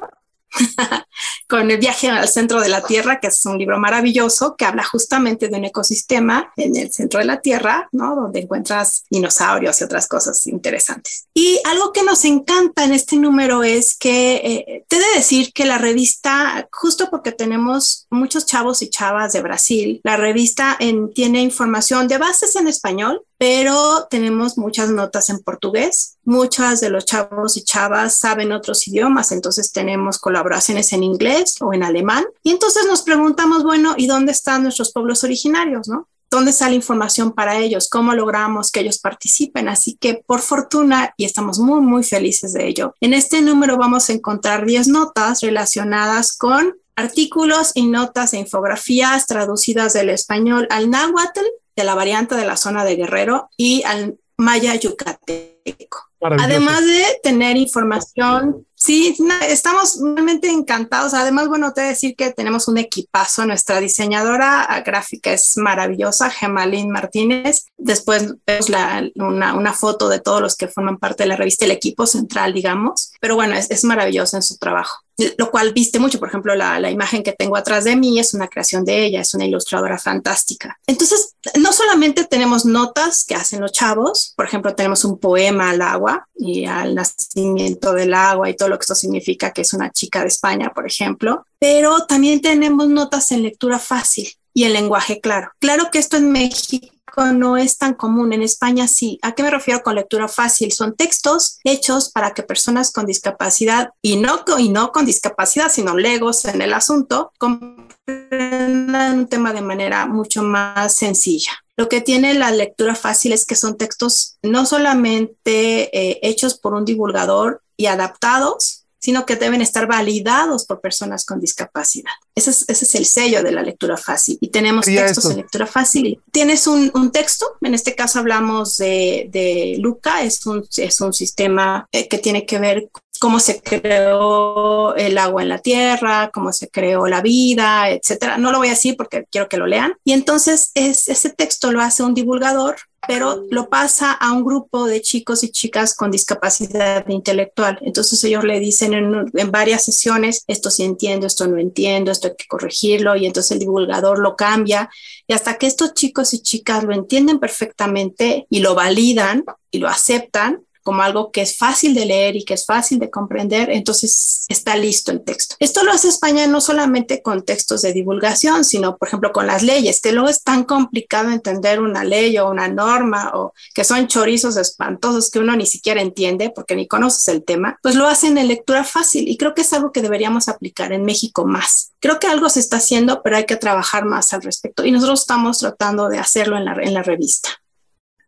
con 1.47 1.71
el 1.71 1.77
viaje 1.77 2.09
al 2.09 2.27
centro 2.27 2.61
de 2.61 2.69
la 2.69 2.83
Tierra, 2.83 3.19
que 3.19 3.27
es 3.27 3.45
un 3.45 3.57
libro 3.57 3.79
maravilloso 3.79 4.55
que 4.55 4.65
habla 4.65 4.83
justamente 4.83 5.47
de 5.47 5.57
un 5.57 5.65
ecosistema 5.65 6.51
en 6.57 6.75
el 6.75 6.91
centro 6.91 7.19
de 7.19 7.25
la 7.25 7.41
Tierra, 7.41 7.87
¿no? 7.91 8.15
Donde 8.15 8.41
encuentras 8.41 9.03
dinosaurios 9.09 9.79
y 9.79 9.83
otras 9.83 10.07
cosas 10.07 10.45
interesantes. 10.47 11.27
Y 11.33 11.59
algo 11.65 11.93
que 11.93 12.03
nos 12.03 12.25
encanta 12.25 12.83
en 12.83 12.93
este 12.93 13.15
número 13.15 13.63
es 13.63 13.95
que 13.95 14.35
eh, 14.35 14.85
te 14.87 14.97
de 14.97 15.05
decir 15.15 15.53
que 15.53 15.65
la 15.65 15.77
revista, 15.77 16.67
justo 16.71 17.09
porque 17.09 17.31
tenemos 17.31 18.07
muchos 18.09 18.45
chavos 18.45 18.81
y 18.81 18.89
chavas 18.89 19.33
de 19.33 19.41
Brasil, 19.41 20.01
la 20.03 20.17
revista 20.17 20.75
en, 20.79 21.13
tiene 21.13 21.41
información 21.41 22.07
de 22.07 22.17
bases 22.17 22.55
en 22.55 22.67
español, 22.67 23.21
pero 23.37 24.07
tenemos 24.09 24.57
muchas 24.57 24.89
notas 24.89 25.29
en 25.29 25.39
portugués. 25.39 26.16
Muchas 26.27 26.81
de 26.81 26.89
los 26.89 27.05
chavos 27.05 27.55
y 27.55 27.63
chavas 27.63 28.19
saben 28.19 28.51
otros 28.51 28.85
idiomas, 28.85 29.31
entonces 29.31 29.71
tenemos 29.71 30.19
colaboraciones 30.19 30.91
en 30.91 31.03
inglés 31.03 31.55
o 31.61 31.73
en 31.73 31.83
alemán. 31.83 32.25
Y 32.43 32.51
entonces 32.51 32.85
nos 32.85 33.01
preguntamos, 33.03 33.63
bueno, 33.63 33.95
¿y 33.95 34.07
dónde 34.07 34.33
están 34.33 34.63
nuestros 34.63 34.91
pueblos 34.91 35.23
originarios, 35.23 35.87
no? 35.87 36.09
¿Dónde 36.29 36.51
está 36.51 36.67
la 36.67 36.75
información 36.75 37.31
para 37.31 37.57
ellos? 37.59 37.89
¿Cómo 37.89 38.13
logramos 38.13 38.71
que 38.71 38.81
ellos 38.81 38.99
participen? 38.99 39.69
Así 39.69 39.95
que 39.95 40.21
por 40.25 40.41
fortuna, 40.41 41.13
y 41.15 41.23
estamos 41.23 41.59
muy, 41.59 41.79
muy 41.79 42.03
felices 42.03 42.51
de 42.51 42.67
ello, 42.67 42.93
en 42.99 43.13
este 43.13 43.41
número 43.41 43.77
vamos 43.77 44.09
a 44.09 44.13
encontrar 44.13 44.65
10 44.65 44.89
notas 44.89 45.39
relacionadas 45.39 46.35
con 46.35 46.75
artículos 46.97 47.71
y 47.73 47.87
notas 47.87 48.33
e 48.33 48.39
infografías 48.39 49.27
traducidas 49.27 49.93
del 49.93 50.09
español 50.09 50.67
al 50.71 50.89
náhuatl 50.89 51.45
de 51.73 51.83
la 51.85 51.95
variante 51.95 52.35
de 52.35 52.45
la 52.45 52.57
zona 52.57 52.83
de 52.83 52.97
Guerrero 52.97 53.49
y 53.55 53.83
al 53.83 54.19
maya 54.35 54.75
yucateco. 54.75 56.06
Además 56.19 56.83
de 56.85 57.19
tener 57.21 57.57
información, 57.57 58.65
sí, 58.73 59.15
estamos 59.47 59.99
realmente 60.01 60.49
encantados. 60.49 61.13
Además, 61.13 61.47
bueno, 61.47 61.73
te 61.73 61.81
decir 61.81 62.15
que 62.15 62.33
tenemos 62.33 62.67
un 62.67 62.77
equipazo. 62.77 63.45
Nuestra 63.45 63.79
diseñadora 63.79 64.83
gráfica 64.85 65.31
es 65.31 65.57
maravillosa, 65.57 66.29
Gemalín 66.29 66.89
Martínez. 66.89 67.67
Después 67.77 68.33
vemos 68.45 68.69
una, 69.15 69.53
una, 69.53 69.73
foto 69.73 70.09
de 70.09 70.19
todos 70.19 70.41
los 70.41 70.55
que 70.55 70.67
forman 70.67 70.97
parte 70.97 71.23
de 71.23 71.29
la 71.29 71.35
revista, 71.35 71.65
el 71.65 71.71
equipo 71.71 72.07
central, 72.07 72.53
digamos. 72.53 73.13
Pero 73.21 73.35
bueno, 73.35 73.53
es, 73.53 73.69
es 73.69 73.83
maravilloso 73.83 74.37
en 74.37 74.43
su 74.43 74.57
trabajo. 74.57 75.06
Lo 75.37 75.51
cual 75.51 75.73
viste 75.73 75.99
mucho. 75.99 76.19
Por 76.19 76.29
ejemplo, 76.29 76.55
la, 76.55 76.79
la, 76.79 76.91
imagen 76.91 77.23
que 77.23 77.33
tengo 77.33 77.57
atrás 77.57 77.83
de 77.83 77.95
mí 77.95 78.19
es 78.19 78.33
una 78.33 78.47
creación 78.47 78.85
de 78.85 79.05
ella, 79.05 79.21
es 79.21 79.33
una 79.33 79.45
ilustradora 79.45 79.97
fantástica. 79.97 80.79
Entonces, 80.85 81.35
no 81.59 81.73
solamente 81.73 82.25
tenemos 82.25 82.65
notas 82.65 83.25
que 83.25 83.35
hacen 83.35 83.61
los 83.61 83.71
chavos, 83.71 84.33
por 84.35 84.45
ejemplo, 84.45 84.75
tenemos 84.75 85.03
un 85.05 85.19
poema 85.19 85.71
al 85.71 85.81
agua 85.81 86.27
y 86.35 86.65
al 86.65 86.95
nacimiento 86.95 87.93
del 87.93 88.13
agua 88.13 88.49
y 88.49 88.55
todo 88.55 88.69
lo 88.69 88.77
que 88.77 88.83
esto 88.83 88.95
significa, 88.95 89.51
que 89.51 89.61
es 89.61 89.73
una 89.73 89.91
chica 89.91 90.21
de 90.21 90.27
España, 90.27 90.71
por 90.73 90.85
ejemplo, 90.85 91.45
pero 91.59 92.05
también 92.05 92.41
tenemos 92.41 92.87
notas 92.87 93.31
en 93.31 93.43
lectura 93.43 93.79
fácil 93.79 94.29
y 94.53 94.63
en 94.63 94.73
lenguaje 94.73 95.19
claro. 95.21 95.51
Claro 95.59 95.89
que 95.91 95.99
esto 95.99 96.17
en 96.17 96.31
México 96.31 96.87
no 97.25 97.57
es 97.57 97.77
tan 97.77 97.93
común, 97.93 98.33
en 98.33 98.41
España 98.41 98.87
sí. 98.87 99.19
¿A 99.21 99.33
qué 99.33 99.43
me 99.43 99.51
refiero 99.51 99.81
con 99.83 99.95
lectura 99.95 100.27
fácil? 100.27 100.71
Son 100.71 100.95
textos 100.95 101.59
hechos 101.63 102.09
para 102.11 102.33
que 102.33 102.43
personas 102.43 102.91
con 102.91 103.05
discapacidad 103.05 103.89
y 104.01 104.17
no, 104.17 104.43
y 104.57 104.69
no 104.69 104.91
con 104.91 105.05
discapacidad, 105.05 105.71
sino 105.71 105.97
legos 105.97 106.45
en 106.45 106.61
el 106.61 106.73
asunto, 106.73 107.31
comprendan 107.37 109.19
un 109.19 109.27
tema 109.27 109.53
de 109.53 109.61
manera 109.61 110.05
mucho 110.05 110.43
más 110.43 110.95
sencilla. 110.95 111.51
Lo 111.75 111.89
que 111.89 112.01
tiene 112.01 112.33
la 112.33 112.51
lectura 112.51 112.95
fácil 112.95 113.33
es 113.33 113.45
que 113.45 113.55
son 113.55 113.77
textos 113.77 114.37
no 114.41 114.65
solamente 114.65 115.95
eh, 115.95 116.19
hechos 116.23 116.57
por 116.57 116.73
un 116.73 116.85
divulgador 116.85 117.61
y 117.77 117.85
adaptados, 117.85 118.86
sino 119.07 119.25
que 119.25 119.37
deben 119.37 119.61
estar 119.61 119.87
validados 119.87 120.65
por 120.65 120.81
personas 120.81 121.23
con 121.23 121.39
discapacidad. 121.39 122.11
Ese 122.35 122.49
es, 122.49 122.65
ese 122.67 122.83
es 122.83 122.95
el 122.95 123.05
sello 123.05 123.41
de 123.41 123.53
la 123.53 123.61
lectura 123.61 123.95
fácil. 123.95 124.37
Y 124.41 124.49
tenemos 124.49 124.85
textos 124.85 125.31
en 125.31 125.37
lectura 125.37 125.65
fácil. 125.65 126.21
Tienes 126.29 126.67
un, 126.67 126.91
un, 126.93 127.09
texto, 127.09 127.45
en 127.61 127.73
este 127.73 127.95
caso 127.95 128.19
hablamos 128.19 128.75
de, 128.75 129.29
de 129.31 129.77
Luca, 129.79 130.23
es 130.23 130.45
un, 130.45 130.67
es 130.75 130.99
un 130.99 131.13
sistema 131.13 131.87
eh, 131.93 132.09
que 132.09 132.17
tiene 132.17 132.45
que 132.45 132.59
ver 132.59 132.89
cómo 133.17 133.39
se 133.39 133.61
creó 133.61 134.93
el 134.95 135.17
agua 135.17 135.41
en 135.41 135.49
la 135.49 135.59
tierra, 135.59 136.29
cómo 136.33 136.51
se 136.51 136.67
creó 136.67 137.07
la 137.07 137.21
vida, 137.21 137.89
etcétera. 137.89 138.37
No 138.37 138.51
lo 138.51 138.57
voy 138.57 138.67
a 138.67 138.71
decir 138.71 138.97
porque 138.97 139.25
quiero 139.31 139.47
que 139.47 139.55
lo 139.55 139.67
lean. 139.67 139.93
Y 140.03 140.11
entonces 140.11 140.71
es, 140.75 141.07
ese 141.07 141.29
texto 141.29 141.71
lo 141.71 141.79
hace 141.79 142.03
un 142.03 142.13
divulgador, 142.13 142.75
pero 143.07 143.45
lo 143.49 143.69
pasa 143.69 144.11
a 144.11 144.33
un 144.33 144.43
grupo 144.43 144.85
de 144.85 145.01
chicos 145.01 145.43
y 145.43 145.49
chicas 145.49 145.95
con 145.95 146.11
discapacidad 146.11 147.07
intelectual. 147.07 147.79
Entonces 147.81 148.23
ellos 148.23 148.43
le 148.43 148.59
dicen 148.59 148.93
en, 148.93 149.51
varias 149.51 149.85
sesiones, 149.85 150.43
esto 150.47 150.69
sí 150.69 150.83
entiendo, 150.83 151.25
esto 151.25 151.47
no 151.47 151.57
entiendo, 151.57 152.11
esto 152.11 152.27
hay 152.27 152.35
que 152.37 152.47
corregirlo, 152.47 153.15
y 153.15 153.25
entonces 153.25 153.51
el 153.51 153.59
divulgador 153.59 154.19
lo 154.19 154.35
cambia. 154.35 154.89
Y 155.27 155.33
hasta 155.33 155.57
que 155.57 155.67
estos 155.67 155.93
chicos 155.93 156.33
y 156.33 156.39
chicas 156.39 156.83
lo 156.83 156.93
entienden 156.93 157.39
perfectamente 157.39 158.45
y 158.49 158.59
lo 158.59 158.75
validan 158.75 159.43
y 159.71 159.79
lo 159.79 159.87
aceptan, 159.87 160.63
como 160.87 161.01
algo 161.01 161.33
que 161.33 161.41
es 161.41 161.57
fácil 161.57 161.93
de 161.93 162.05
leer 162.05 162.37
y 162.37 162.45
que 162.45 162.53
es 162.53 162.65
fácil 162.65 162.97
de 162.97 163.09
comprender, 163.09 163.69
entonces 163.71 164.45
está 164.47 164.77
listo 164.77 165.11
el 165.11 165.21
texto. 165.21 165.57
Esto 165.59 165.83
lo 165.83 165.91
hace 165.91 166.07
España 166.07 166.47
no 166.47 166.61
solamente 166.61 167.21
con 167.21 167.43
textos 167.43 167.81
de 167.81 167.91
divulgación, 167.91 168.63
sino, 168.63 168.95
por 168.95 169.09
ejemplo, 169.09 169.33
con 169.33 169.47
las 169.47 169.63
leyes, 169.63 169.99
que 169.99 170.13
luego 170.13 170.29
es 170.29 170.43
tan 170.43 170.63
complicado 170.63 171.29
entender 171.31 171.81
una 171.81 172.05
ley 172.05 172.37
o 172.37 172.49
una 172.49 172.69
norma 172.69 173.31
o 173.33 173.51
que 173.75 173.83
son 173.83 174.07
chorizos 174.07 174.55
espantosos 174.55 175.29
que 175.29 175.39
uno 175.39 175.57
ni 175.57 175.65
siquiera 175.65 176.01
entiende 176.01 176.53
porque 176.55 176.77
ni 176.77 176.87
conoces 176.87 177.27
el 177.27 177.43
tema, 177.43 177.77
pues 177.83 177.95
lo 177.95 178.07
hacen 178.07 178.37
en 178.37 178.47
lectura 178.47 178.85
fácil 178.85 179.27
y 179.27 179.35
creo 179.35 179.53
que 179.53 179.63
es 179.63 179.73
algo 179.73 179.91
que 179.91 180.01
deberíamos 180.01 180.47
aplicar 180.47 180.93
en 180.93 181.03
México 181.03 181.45
más. 181.45 181.91
Creo 181.99 182.17
que 182.17 182.27
algo 182.27 182.47
se 182.47 182.61
está 182.61 182.77
haciendo, 182.77 183.21
pero 183.23 183.35
hay 183.35 183.45
que 183.45 183.57
trabajar 183.57 184.05
más 184.05 184.31
al 184.31 184.41
respecto 184.41 184.85
y 184.85 184.91
nosotros 184.91 185.19
estamos 185.19 185.57
tratando 185.57 186.07
de 186.07 186.19
hacerlo 186.19 186.55
en 186.55 186.63
la, 186.63 186.77
en 186.81 186.93
la 186.93 187.03
revista. 187.03 187.49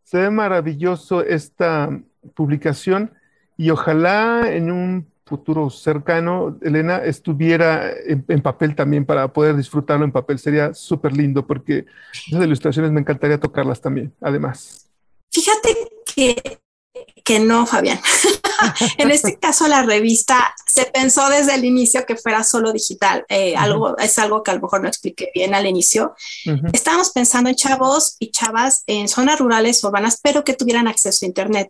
Se 0.04 0.18
ve 0.18 0.30
maravilloso 0.30 1.24
esta 1.24 1.90
publicación 2.34 3.14
y 3.58 3.70
ojalá 3.70 4.52
en 4.52 4.72
un 4.72 5.08
futuro 5.26 5.70
cercano, 5.70 6.58
Elena, 6.62 6.98
estuviera 6.98 7.92
en, 7.92 8.26
en 8.28 8.42
papel 8.42 8.76
también 8.76 9.06
para 9.06 9.32
poder 9.32 9.56
disfrutarlo 9.56 10.04
en 10.04 10.12
papel. 10.12 10.40
Sería 10.40 10.74
súper 10.74 11.16
lindo 11.16 11.46
porque 11.46 11.86
esas 12.28 12.44
ilustraciones 12.44 12.92
me 12.92 13.02
encantaría 13.02 13.40
tocarlas 13.40 13.80
también, 13.80 14.12
además. 14.22 14.90
Fíjate 15.32 15.76
que, 16.16 16.60
que 17.24 17.40
no, 17.40 17.68
Fabián. 17.68 18.00
en 18.98 19.12
este 19.12 19.38
caso, 19.40 19.68
la 19.68 19.84
revista 19.84 20.56
se 20.66 20.86
pensó 20.86 21.30
desde 21.30 21.56
el 21.56 21.64
inicio 21.64 22.06
que 22.06 22.16
fuera 22.16 22.44
solo 22.44 22.74
digital. 22.74 23.26
Eh, 23.30 23.54
uh 23.54 23.56
-huh. 23.56 23.64
algo, 23.64 23.98
es 23.98 24.18
algo 24.18 24.42
que 24.42 24.52
a 24.52 24.56
lo 24.56 24.62
mejor 24.62 24.82
no 24.82 24.88
expliqué 24.88 25.30
bien 25.34 25.54
al 25.54 25.68
inicio. 25.68 26.16
Uh 26.46 26.50
-huh. 26.52 26.70
Estábamos 26.74 27.12
pensando 27.12 27.50
en 27.50 27.56
chavos 27.56 28.16
y 28.20 28.32
chavas 28.32 28.84
en 28.88 29.08
zonas 29.08 29.40
rurales 29.40 29.84
urbanas, 29.84 30.20
pero 30.22 30.44
que 30.44 30.54
tuvieran 30.54 30.88
acceso 30.88 31.26
a 31.26 31.28
Internet. 31.28 31.70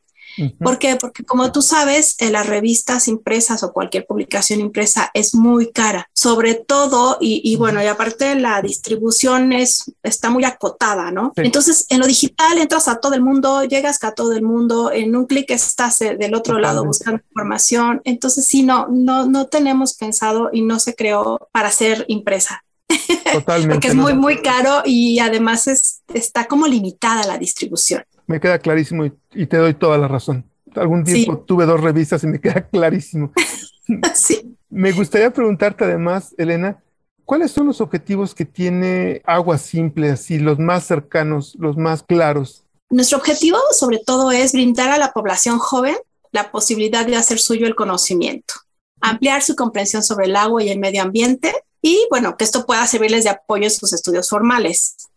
¿Por 0.60 0.80
qué? 0.80 0.96
Porque 0.96 1.24
como 1.24 1.52
tú 1.52 1.62
sabes, 1.62 2.16
eh, 2.20 2.30
las 2.30 2.48
revistas 2.48 3.08
impresas 3.08 3.64
o 3.64 3.74
cualquier 3.74 4.06
publicación 4.06 4.60
impresa 4.60 5.12
es 5.14 5.36
muy 5.36 5.72
cara, 5.72 6.10
sobre 6.14 6.56
todo, 6.56 7.18
y, 7.20 7.42
y 7.44 7.56
bueno, 7.56 7.82
y 7.84 7.88
aparte 7.88 8.36
la 8.36 8.62
distribución 8.62 9.54
es, 9.54 9.92
está 10.04 10.30
muy 10.30 10.44
acotada, 10.44 11.12
¿no? 11.12 11.34
Sí. 11.36 11.44
Entonces, 11.44 11.86
en 11.90 12.00
lo 12.00 12.08
digital 12.08 12.58
entras 12.58 12.88
a 12.88 13.00
todo 13.00 13.14
el 13.14 13.22
mundo, 13.22 13.64
llegas 13.64 14.04
a 14.04 14.12
todo 14.12 14.34
el 14.34 14.42
mundo, 14.42 14.92
en 14.92 15.16
un 15.16 15.26
clic 15.26 15.50
estás 15.52 16.02
eh, 16.02 16.16
del 16.18 16.34
otro 16.34 16.56
Totalmente. 16.56 16.62
lado 16.62 16.86
buscando 16.86 17.22
información. 17.30 18.02
Entonces, 18.04 18.46
sí, 18.46 18.64
no, 18.64 18.88
no, 18.90 19.26
no 19.26 19.48
tenemos 19.48 19.94
pensado 19.94 20.50
y 20.52 20.62
no 20.62 20.80
se 20.80 20.96
creó 20.96 21.50
para 21.52 21.72
ser 21.72 22.06
impresa. 22.08 22.64
Totalmente. 23.34 23.76
Porque 23.76 23.88
es 23.90 23.96
muy, 23.96 24.14
muy 24.14 24.42
caro 24.42 24.82
y 24.86 25.20
además 25.20 25.68
es, 25.68 26.02
está 26.14 26.46
como 26.48 26.68
limitada 26.68 27.26
la 27.26 27.38
distribución 27.38 28.04
me 28.30 28.40
queda 28.40 28.60
clarísimo 28.60 29.06
y, 29.06 29.14
y, 29.34 29.48
te 29.48 29.58
doy 29.58 29.74
toda 29.74 29.98
la 29.98 30.08
razón. 30.08 30.46
Algún 30.76 31.04
tiempo 31.04 31.34
sí. 31.34 31.42
tuve 31.48 31.66
dos 31.66 31.82
revistas 31.82 32.24
y 32.24 32.28
me 32.28 32.40
queda 32.40 32.62
clarísimo. 32.68 33.32
sí. 34.14 34.56
Me 34.70 34.92
gustaría 34.92 35.34
preguntarte 35.34 35.84
además, 35.84 36.36
Elena, 36.38 36.78
¿cuáles 37.26 37.50
son 37.50 37.66
los 37.66 37.82
objetivos 37.82 38.36
que 38.36 38.46
tiene 38.46 39.24
Agua 39.26 39.58
Simple, 39.58 40.12
así 40.12 40.38
los 40.38 40.60
más 40.60 40.86
cercanos, 40.86 41.56
los 41.60 41.76
más 41.76 42.04
claros? 42.04 42.64
Nuestro 42.92 43.18
objetivo 43.18 43.58
sobre 43.72 43.98
todo 43.98 44.32
es 44.32 44.52
brindar 44.52 44.92
a 44.92 45.00
la 45.00 45.12
población 45.12 45.58
joven 45.58 45.96
la 46.32 46.52
posibilidad 46.52 47.08
de 47.08 47.16
hacer 47.16 47.40
suyo 47.40 47.66
el 47.66 47.74
conocimiento, 47.74 48.54
ampliar 49.02 49.42
su 49.42 49.56
comprensión 49.56 50.04
sobre 50.04 50.28
el 50.28 50.36
agua 50.36 50.62
y 50.62 50.70
el 50.70 50.78
medio 50.78 51.02
ambiente 51.02 51.52
y 51.82 52.06
bueno, 52.12 52.38
que 52.38 52.44
esto 52.44 52.68
pueda 52.68 52.86
servirles 52.86 53.24
de 53.24 53.32
apoyo 53.32 53.64
en 53.64 53.72
sus 53.72 53.92
estudios 53.92 54.30
formales. 54.30 55.09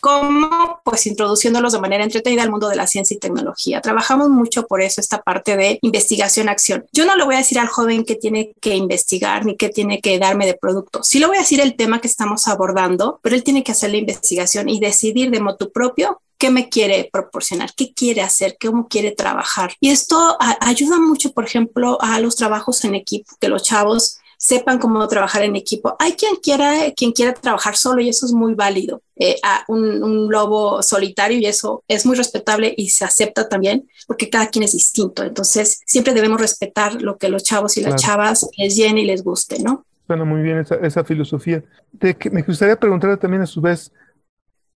¿Cómo? 0.00 0.80
Pues 0.84 1.06
introduciéndolos 1.06 1.72
de 1.72 1.80
manera 1.80 2.04
entretenida 2.04 2.42
al 2.42 2.50
mundo 2.50 2.68
de 2.68 2.76
la 2.76 2.86
ciencia 2.86 3.14
y 3.14 3.18
tecnología. 3.18 3.80
Trabajamos 3.80 4.30
mucho 4.30 4.66
por 4.66 4.80
eso, 4.80 5.00
esta 5.00 5.22
parte 5.22 5.56
de 5.56 5.78
investigación-acción. 5.82 6.86
Yo 6.92 7.04
no 7.04 7.16
le 7.16 7.24
voy 7.24 7.34
a 7.34 7.38
decir 7.38 7.58
al 7.58 7.68
joven 7.68 8.04
que 8.04 8.16
tiene 8.16 8.54
que 8.60 8.76
investigar 8.76 9.44
ni 9.44 9.56
que 9.56 9.68
tiene 9.68 10.00
que 10.00 10.18
darme 10.18 10.46
de 10.46 10.54
producto. 10.54 11.02
Sí 11.02 11.18
le 11.18 11.26
voy 11.26 11.36
a 11.36 11.40
decir 11.40 11.60
el 11.60 11.76
tema 11.76 12.00
que 12.00 12.08
estamos 12.08 12.48
abordando, 12.48 13.20
pero 13.22 13.36
él 13.36 13.44
tiene 13.44 13.62
que 13.62 13.72
hacer 13.72 13.90
la 13.90 13.98
investigación 13.98 14.68
y 14.68 14.80
decidir 14.80 15.30
de 15.30 15.40
modo 15.40 15.70
propio 15.70 16.20
qué 16.40 16.50
me 16.50 16.70
quiere 16.70 17.10
proporcionar, 17.12 17.74
qué 17.76 17.92
quiere 17.92 18.22
hacer, 18.22 18.56
cómo 18.58 18.88
quiere 18.88 19.12
trabajar. 19.12 19.74
Y 19.78 19.90
esto 19.90 20.38
ayuda 20.60 20.98
mucho, 20.98 21.32
por 21.32 21.44
ejemplo, 21.44 21.98
a 22.00 22.18
los 22.18 22.34
trabajos 22.34 22.82
en 22.84 22.94
equipo, 22.94 23.36
que 23.38 23.48
los 23.48 23.62
chavos 23.62 24.19
sepan 24.40 24.78
cómo 24.78 25.06
trabajar 25.06 25.42
en 25.42 25.54
equipo. 25.54 25.96
Hay 25.98 26.12
quien 26.12 26.36
quiera, 26.36 26.90
quien 26.96 27.12
quiera 27.12 27.34
trabajar 27.34 27.76
solo 27.76 28.00
y 28.00 28.08
eso 28.08 28.24
es 28.24 28.32
muy 28.32 28.54
válido. 28.54 29.02
Eh, 29.16 29.36
a 29.42 29.64
un, 29.68 30.02
un, 30.02 30.32
lobo 30.32 30.82
solitario 30.82 31.36
y 31.38 31.44
eso 31.44 31.84
es 31.86 32.06
muy 32.06 32.16
respetable 32.16 32.72
y 32.74 32.88
se 32.88 33.04
acepta 33.04 33.50
también 33.50 33.86
porque 34.06 34.30
cada 34.30 34.48
quien 34.48 34.62
es 34.62 34.72
distinto. 34.72 35.22
Entonces, 35.22 35.82
siempre 35.84 36.14
debemos 36.14 36.40
respetar 36.40 37.02
lo 37.02 37.18
que 37.18 37.28
los 37.28 37.42
chavos 37.42 37.76
y 37.76 37.80
claro. 37.80 37.92
las 37.92 38.02
chavas 38.02 38.48
les 38.56 38.76
llene 38.76 39.02
y 39.02 39.04
les 39.04 39.22
guste, 39.22 39.62
¿no? 39.62 39.84
Suena 40.06 40.24
muy 40.24 40.40
bien 40.40 40.56
esa, 40.56 40.76
esa 40.76 41.04
filosofía. 41.04 41.62
De 41.92 42.16
que 42.16 42.30
me 42.30 42.40
gustaría 42.40 42.80
preguntarle 42.80 43.18
también 43.18 43.42
a 43.42 43.46
su 43.46 43.60
vez, 43.60 43.92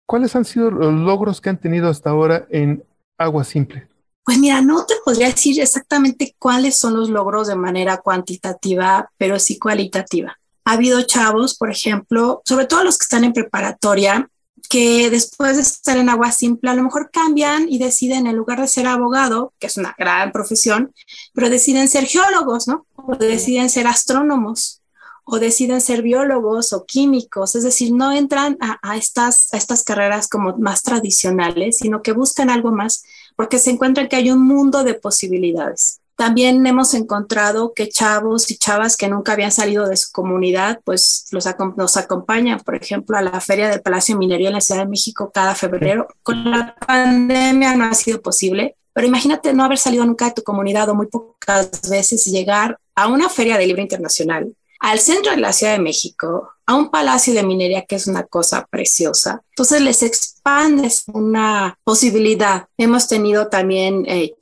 ¿cuáles 0.05 0.37
han 0.37 0.45
sido 0.45 0.71
los 0.71 0.93
logros 0.93 1.41
que 1.41 1.49
han 1.49 1.59
tenido 1.59 1.89
hasta 1.89 2.11
ahora 2.11 2.47
en 2.51 2.85
Agua 3.17 3.45
Simple? 3.45 3.89
Pues 4.25 4.39
mira, 4.39 4.63
no 4.63 4.87
te 4.87 4.95
podría 5.05 5.29
decir 5.29 5.61
exactamente 5.61 6.35
cuáles 6.39 6.79
son 6.79 6.95
los 6.95 7.11
logros 7.11 7.49
de 7.49 7.57
manera 7.57 7.99
cuantitativa, 7.99 9.11
pero 9.19 9.39
sí 9.39 9.59
cualitativa. 9.59 10.39
Ha 10.65 10.73
habido 10.73 11.03
chavos, 11.03 11.57
por 11.57 11.71
ejemplo, 11.71 12.41
sobre 12.47 12.67
todo 12.67 12.85
los 12.85 12.97
que 12.97 13.05
están 13.05 13.25
en 13.25 13.35
preparatoria, 13.35 14.31
que 14.71 15.11
después 15.11 15.57
de 15.57 15.63
estar 15.63 15.99
en 15.99 16.09
agua 16.09 16.33
simple 16.33 16.71
a 16.71 16.75
lo 16.75 16.83
mejor 16.83 17.11
cambian 17.13 17.67
y 17.69 17.79
deciden 17.79 18.27
en 18.27 18.37
lugar 18.37 18.63
de 18.63 18.67
ser 18.67 18.87
abogado, 18.87 19.53
que 19.59 19.67
es 19.67 19.77
una 19.77 19.95
gran 19.99 20.33
profesión, 20.33 20.95
pero 21.35 21.51
deciden 21.51 21.87
ser 21.87 22.07
geólogos, 22.07 22.67
¿no? 22.67 22.87
O 22.97 23.15
deciden 23.17 23.69
ser 23.69 23.87
astrónomos 23.87 24.81
o 25.25 25.39
deciden 25.39 25.81
ser 25.81 26.03
biólogos 26.03 26.73
o 26.73 26.85
químicos, 26.85 27.55
es 27.55 27.65
decir, 27.65 27.93
no 27.93 28.13
entran 28.13 28.59
a, 28.61 28.79
a, 28.83 28.97
estas, 28.97 29.53
a 29.55 29.57
estas 29.57 29.83
carreras 29.83 30.29
como 30.29 30.57
más 30.59 30.83
tradicionales, 30.83 31.79
sino 31.79 32.03
que 32.03 32.13
buscan 32.13 32.51
algo 32.51 32.73
más 32.73 33.05
porque 33.37 33.59
se 33.59 33.71
encuentran 33.71 34.09
que 34.09 34.17
hay 34.17 34.31
un 34.31 34.45
mundo 34.47 34.85
de 34.85 34.95
posibilidades. 34.95 36.01
También 36.17 36.65
hemos 36.65 36.95
encontrado 36.95 37.73
que 37.75 37.89
chavos 37.89 38.51
y 38.51 38.57
chavas 38.57 38.97
que 38.97 39.09
nunca 39.09 39.33
habían 39.33 39.51
salido 39.51 39.89
de 39.89 39.97
su 39.97 40.13
comunidad, 40.13 40.81
pues 40.85 41.27
los, 41.33 41.47
nos 41.77 41.97
acompañan, 41.97 42.61
por 42.61 42.77
ejemplo, 42.77 43.17
a 43.17 43.23
la 43.23 43.41
Feria 43.41 43.69
del 43.69 43.83
Palacio 43.83 44.17
Minería 44.17 44.49
en 44.49 44.55
la 44.55 44.61
Ciudad 44.61 44.83
de 44.83 44.89
México 44.89 45.33
cada 45.35 45.57
febrero. 45.57 46.07
Con 46.23 46.51
la 46.51 46.77
pandemia 46.77 47.75
no 47.75 47.87
ha 47.87 47.95
sido 47.95 48.23
posible, 48.23 48.77
pero 48.93 49.09
imagínate 49.09 49.53
no 49.53 49.65
haber 49.65 49.79
salido 49.79 50.07
nunca 50.07 50.27
de 50.27 50.35
tu 50.35 50.43
comunidad 50.45 50.89
o 50.89 50.95
muy 50.95 51.07
pocas 51.07 51.69
veces 51.91 52.25
y 52.29 52.31
llegar 52.31 52.79
a 52.95 53.09
una 53.09 53.29
feria 53.29 53.59
de 53.59 53.67
libro 53.67 53.83
internacional 53.83 54.55
al 54.85 54.99
centro 55.01 55.33
de 55.33 55.39
la 55.39 55.53
Ciudad 55.53 55.73
de 55.73 55.79
México, 55.79 56.54
a 56.67 56.75
un 56.75 56.91
palacio 56.91 57.35
de 57.35 57.43
minería 57.43 57.83
que 57.83 57.97
es 57.97 58.07
una 58.07 58.25
cosa 58.25 58.67
preciosa. 58.71 59.43
Entonces 59.51 59.81
les 59.81 60.03
expandes 60.03 61.05
una 61.13 61.79
posibilidad. 61.85 62.67
Hemos 62.79 63.09
tenido 63.09 63.49
también 63.49 64.05
eh, 64.07 64.35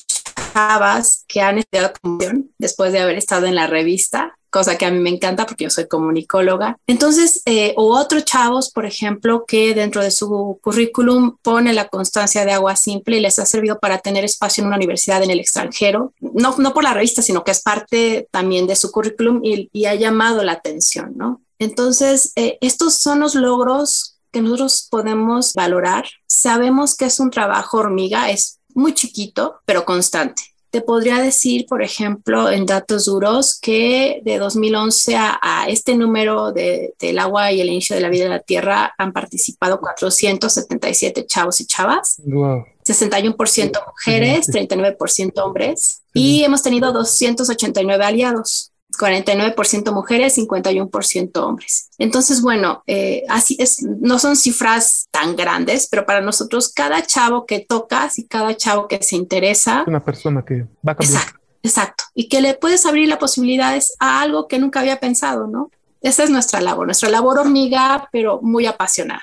chavas 0.52 1.24
que 1.26 1.40
han 1.40 1.58
estudiado 1.58 1.92
comunicación 2.00 2.50
después 2.58 2.92
de 2.92 3.00
haber 3.00 3.16
estado 3.16 3.46
en 3.46 3.54
la 3.54 3.66
revista 3.66 4.36
cosa 4.52 4.76
que 4.76 4.84
a 4.84 4.90
mí 4.90 5.00
me 5.00 5.10
encanta 5.10 5.46
porque 5.46 5.64
yo 5.64 5.70
soy 5.70 5.88
comunicóloga. 5.88 6.76
Entonces, 6.86 7.40
eh, 7.46 7.72
o 7.76 7.98
otros 7.98 8.24
chavos, 8.24 8.70
por 8.70 8.84
ejemplo, 8.84 9.44
que 9.46 9.74
dentro 9.74 10.02
de 10.02 10.10
su 10.10 10.60
currículum 10.62 11.38
pone 11.42 11.72
la 11.72 11.88
constancia 11.88 12.44
de 12.44 12.52
agua 12.52 12.76
simple 12.76 13.16
y 13.16 13.20
les 13.20 13.38
ha 13.38 13.46
servido 13.46 13.80
para 13.80 13.98
tener 13.98 14.24
espacio 14.24 14.60
en 14.60 14.68
una 14.68 14.76
universidad 14.76 15.22
en 15.22 15.30
el 15.30 15.40
extranjero, 15.40 16.12
no, 16.20 16.54
no 16.58 16.74
por 16.74 16.84
la 16.84 16.92
revista, 16.92 17.22
sino 17.22 17.42
que 17.42 17.50
es 17.50 17.62
parte 17.62 18.28
también 18.30 18.66
de 18.66 18.76
su 18.76 18.92
currículum 18.92 19.40
y, 19.42 19.70
y 19.72 19.86
ha 19.86 19.94
llamado 19.94 20.44
la 20.44 20.52
atención, 20.52 21.14
¿no? 21.16 21.40
Entonces, 21.62 22.32
eh, 22.34 22.58
estos 22.60 22.98
son 22.98 23.20
los 23.20 23.36
logros 23.36 24.18
que 24.32 24.42
nosotros 24.42 24.88
podemos 24.90 25.52
valorar. 25.54 26.06
Sabemos 26.26 26.96
que 26.96 27.04
es 27.04 27.20
un 27.20 27.30
trabajo 27.30 27.78
hormiga, 27.78 28.30
es 28.30 28.58
muy 28.74 28.94
chiquito, 28.94 29.60
pero 29.64 29.84
constante. 29.84 30.42
Te 30.70 30.80
podría 30.80 31.18
decir, 31.18 31.66
por 31.66 31.80
ejemplo, 31.80 32.50
en 32.50 32.66
datos 32.66 33.04
duros, 33.04 33.60
que 33.60 34.22
de 34.24 34.38
2011 34.38 35.14
a, 35.16 35.66
este 35.68 35.94
número 35.94 36.50
de, 36.50 36.94
del 36.98 37.20
agua 37.20 37.52
y 37.52 37.60
el 37.60 37.68
inicio 37.68 37.94
de 37.94 38.02
la 38.02 38.08
vida 38.08 38.24
de 38.24 38.30
la 38.30 38.40
Tierra 38.40 38.92
han 38.98 39.12
participado 39.12 39.78
477 39.78 41.26
chavos 41.26 41.60
y 41.60 41.66
chavas. 41.66 42.20
61% 42.24 43.86
mujeres, 43.86 44.48
39% 44.48 45.32
hombres. 45.44 46.02
Y 46.12 46.42
hemos 46.42 46.62
tenido 46.62 46.92
289 46.92 48.04
aliados. 48.04 48.71
49% 48.98 49.92
mujeres, 49.92 50.36
51% 50.38 51.36
hombres. 51.36 51.90
Entonces, 51.98 52.42
bueno, 52.42 52.82
eh, 52.86 53.24
así 53.28 53.56
es, 53.58 53.82
no 53.82 54.18
son 54.18 54.36
cifras 54.36 55.08
tan 55.10 55.36
grandes, 55.36 55.88
pero 55.90 56.06
para 56.06 56.20
nosotros 56.20 56.72
cada 56.72 57.02
chavo 57.02 57.46
que 57.46 57.60
tocas 57.60 58.18
y 58.18 58.26
cada 58.26 58.56
chavo 58.56 58.88
que 58.88 59.02
se 59.02 59.16
interesa. 59.16 59.84
Una 59.86 60.04
persona 60.04 60.44
que 60.44 60.66
va 60.86 60.92
a 60.92 60.96
cambiar. 60.96 61.22
Exacto, 61.22 61.40
exacto. 61.62 62.04
Y 62.14 62.28
que 62.28 62.40
le 62.40 62.54
puedes 62.54 62.86
abrir 62.86 63.08
las 63.08 63.18
posibilidades 63.18 63.94
a 63.98 64.20
algo 64.20 64.48
que 64.48 64.58
nunca 64.58 64.80
había 64.80 65.00
pensado, 65.00 65.46
¿no? 65.46 65.70
Esa 66.00 66.24
es 66.24 66.30
nuestra 66.30 66.60
labor, 66.60 66.86
nuestra 66.86 67.08
labor 67.08 67.38
hormiga, 67.38 68.08
pero 68.10 68.40
muy 68.42 68.66
apasionada. 68.66 69.22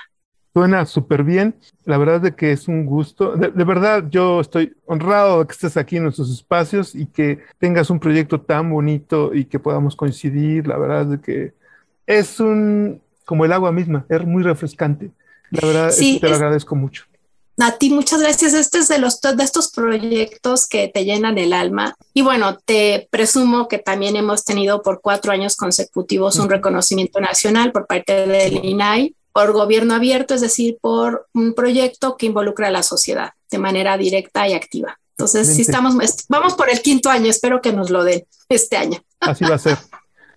Suena 0.53 0.85
súper 0.85 1.23
bien. 1.23 1.55
La 1.85 1.97
verdad 1.97 2.21
de 2.21 2.35
que 2.35 2.51
es 2.51 2.67
un 2.67 2.85
gusto. 2.85 3.35
De, 3.35 3.63
verdad, 3.63 4.05
yo 4.09 4.41
estoy 4.41 4.75
honrado 4.85 5.39
de 5.39 5.45
que 5.45 5.53
estés 5.53 5.77
aquí 5.77 5.97
en 5.97 6.03
nuestros 6.03 6.31
espacios 6.31 6.95
y 6.95 7.05
que 7.05 7.39
tengas 7.59 7.89
un 7.89 7.99
proyecto 7.99 8.41
tan 8.41 8.69
bonito 8.69 9.33
y 9.33 9.45
que 9.45 9.59
podamos 9.59 9.95
coincidir. 9.95 10.67
La 10.67 10.77
verdad 10.77 11.05
de 11.05 11.21
que 11.21 11.53
es 12.07 12.39
un, 12.39 13.01
como 13.25 13.45
el 13.45 13.53
agua 13.53 13.71
misma, 13.71 14.05
es 14.09 14.25
muy 14.25 14.41
refrescante. 14.41 15.11
La 15.51 15.67
verdad, 15.67 15.91
te 15.95 16.29
lo 16.29 16.35
agradezco 16.35 16.75
mucho. 16.75 17.05
A 17.61 17.77
ti 17.77 17.89
muchas 17.89 18.21
gracias. 18.21 18.53
Este 18.53 18.79
es 18.79 18.87
de 18.87 18.99
los 18.99 19.19
de 19.19 19.43
estos 19.43 19.71
proyectos 19.71 20.67
que 20.67 20.87
te 20.87 21.03
llenan 21.03 21.37
el 21.37 21.53
alma. 21.53 21.93
Y 22.13 22.21
bueno, 22.21 22.57
te 22.57 23.07
presumo 23.11 23.67
que 23.67 23.79
también 23.79 24.15
hemos 24.15 24.45
tenido 24.45 24.81
por 24.81 25.01
cuatro 25.01 25.31
años 25.31 25.55
consecutivos 25.57 26.39
un 26.39 26.49
reconocimiento 26.49 27.19
nacional 27.19 27.71
por 27.71 27.85
parte 27.85 28.25
del 28.25 28.63
INAI 28.63 29.13
por 29.33 29.53
gobierno 29.53 29.93
abierto, 29.93 30.33
es 30.33 30.41
decir, 30.41 30.77
por 30.81 31.27
un 31.33 31.53
proyecto 31.53 32.17
que 32.17 32.25
involucra 32.25 32.67
a 32.67 32.71
la 32.71 32.83
sociedad 32.83 33.31
de 33.51 33.57
manera 33.57 33.97
directa 33.97 34.47
y 34.47 34.53
activa. 34.53 34.99
Entonces, 35.11 35.53
si 35.53 35.61
estamos, 35.61 35.95
vamos 36.29 36.53
por 36.53 36.69
el 36.69 36.81
quinto 36.81 37.09
año, 37.09 37.29
espero 37.29 37.61
que 37.61 37.73
nos 37.73 37.89
lo 37.89 38.03
den 38.03 38.23
este 38.47 38.77
año. 38.77 38.99
Así 39.19 39.43
va 39.43 39.55
a 39.55 39.59
ser, 39.59 39.77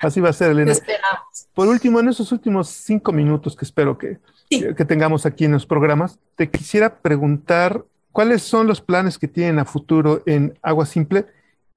así 0.01 0.21
va 0.21 0.31
a 0.31 0.33
ser, 0.33 0.51
Elena. 0.51 0.73
Esperamos. 0.73 1.47
Por 1.55 1.69
último, 1.69 2.01
en 2.01 2.09
esos 2.09 2.33
últimos 2.33 2.69
cinco 2.69 3.13
minutos 3.13 3.55
que 3.55 3.65
espero 3.65 3.97
que, 3.97 4.19
que 4.49 4.85
tengamos 4.85 5.25
aquí 5.25 5.45
en 5.45 5.53
los 5.53 5.67
programas, 5.67 6.19
te 6.37 6.51
quisiera 6.51 6.97
preguntar 6.97 7.85
cuáles 8.11 8.43
son 8.43 8.67
los 8.67 8.81
planes 8.81 9.19
que 9.19 9.29
tienen 9.29 9.59
a 9.59 9.65
futuro 9.65 10.23
en 10.27 10.59
Agua 10.63 10.87
Simple 10.87 11.27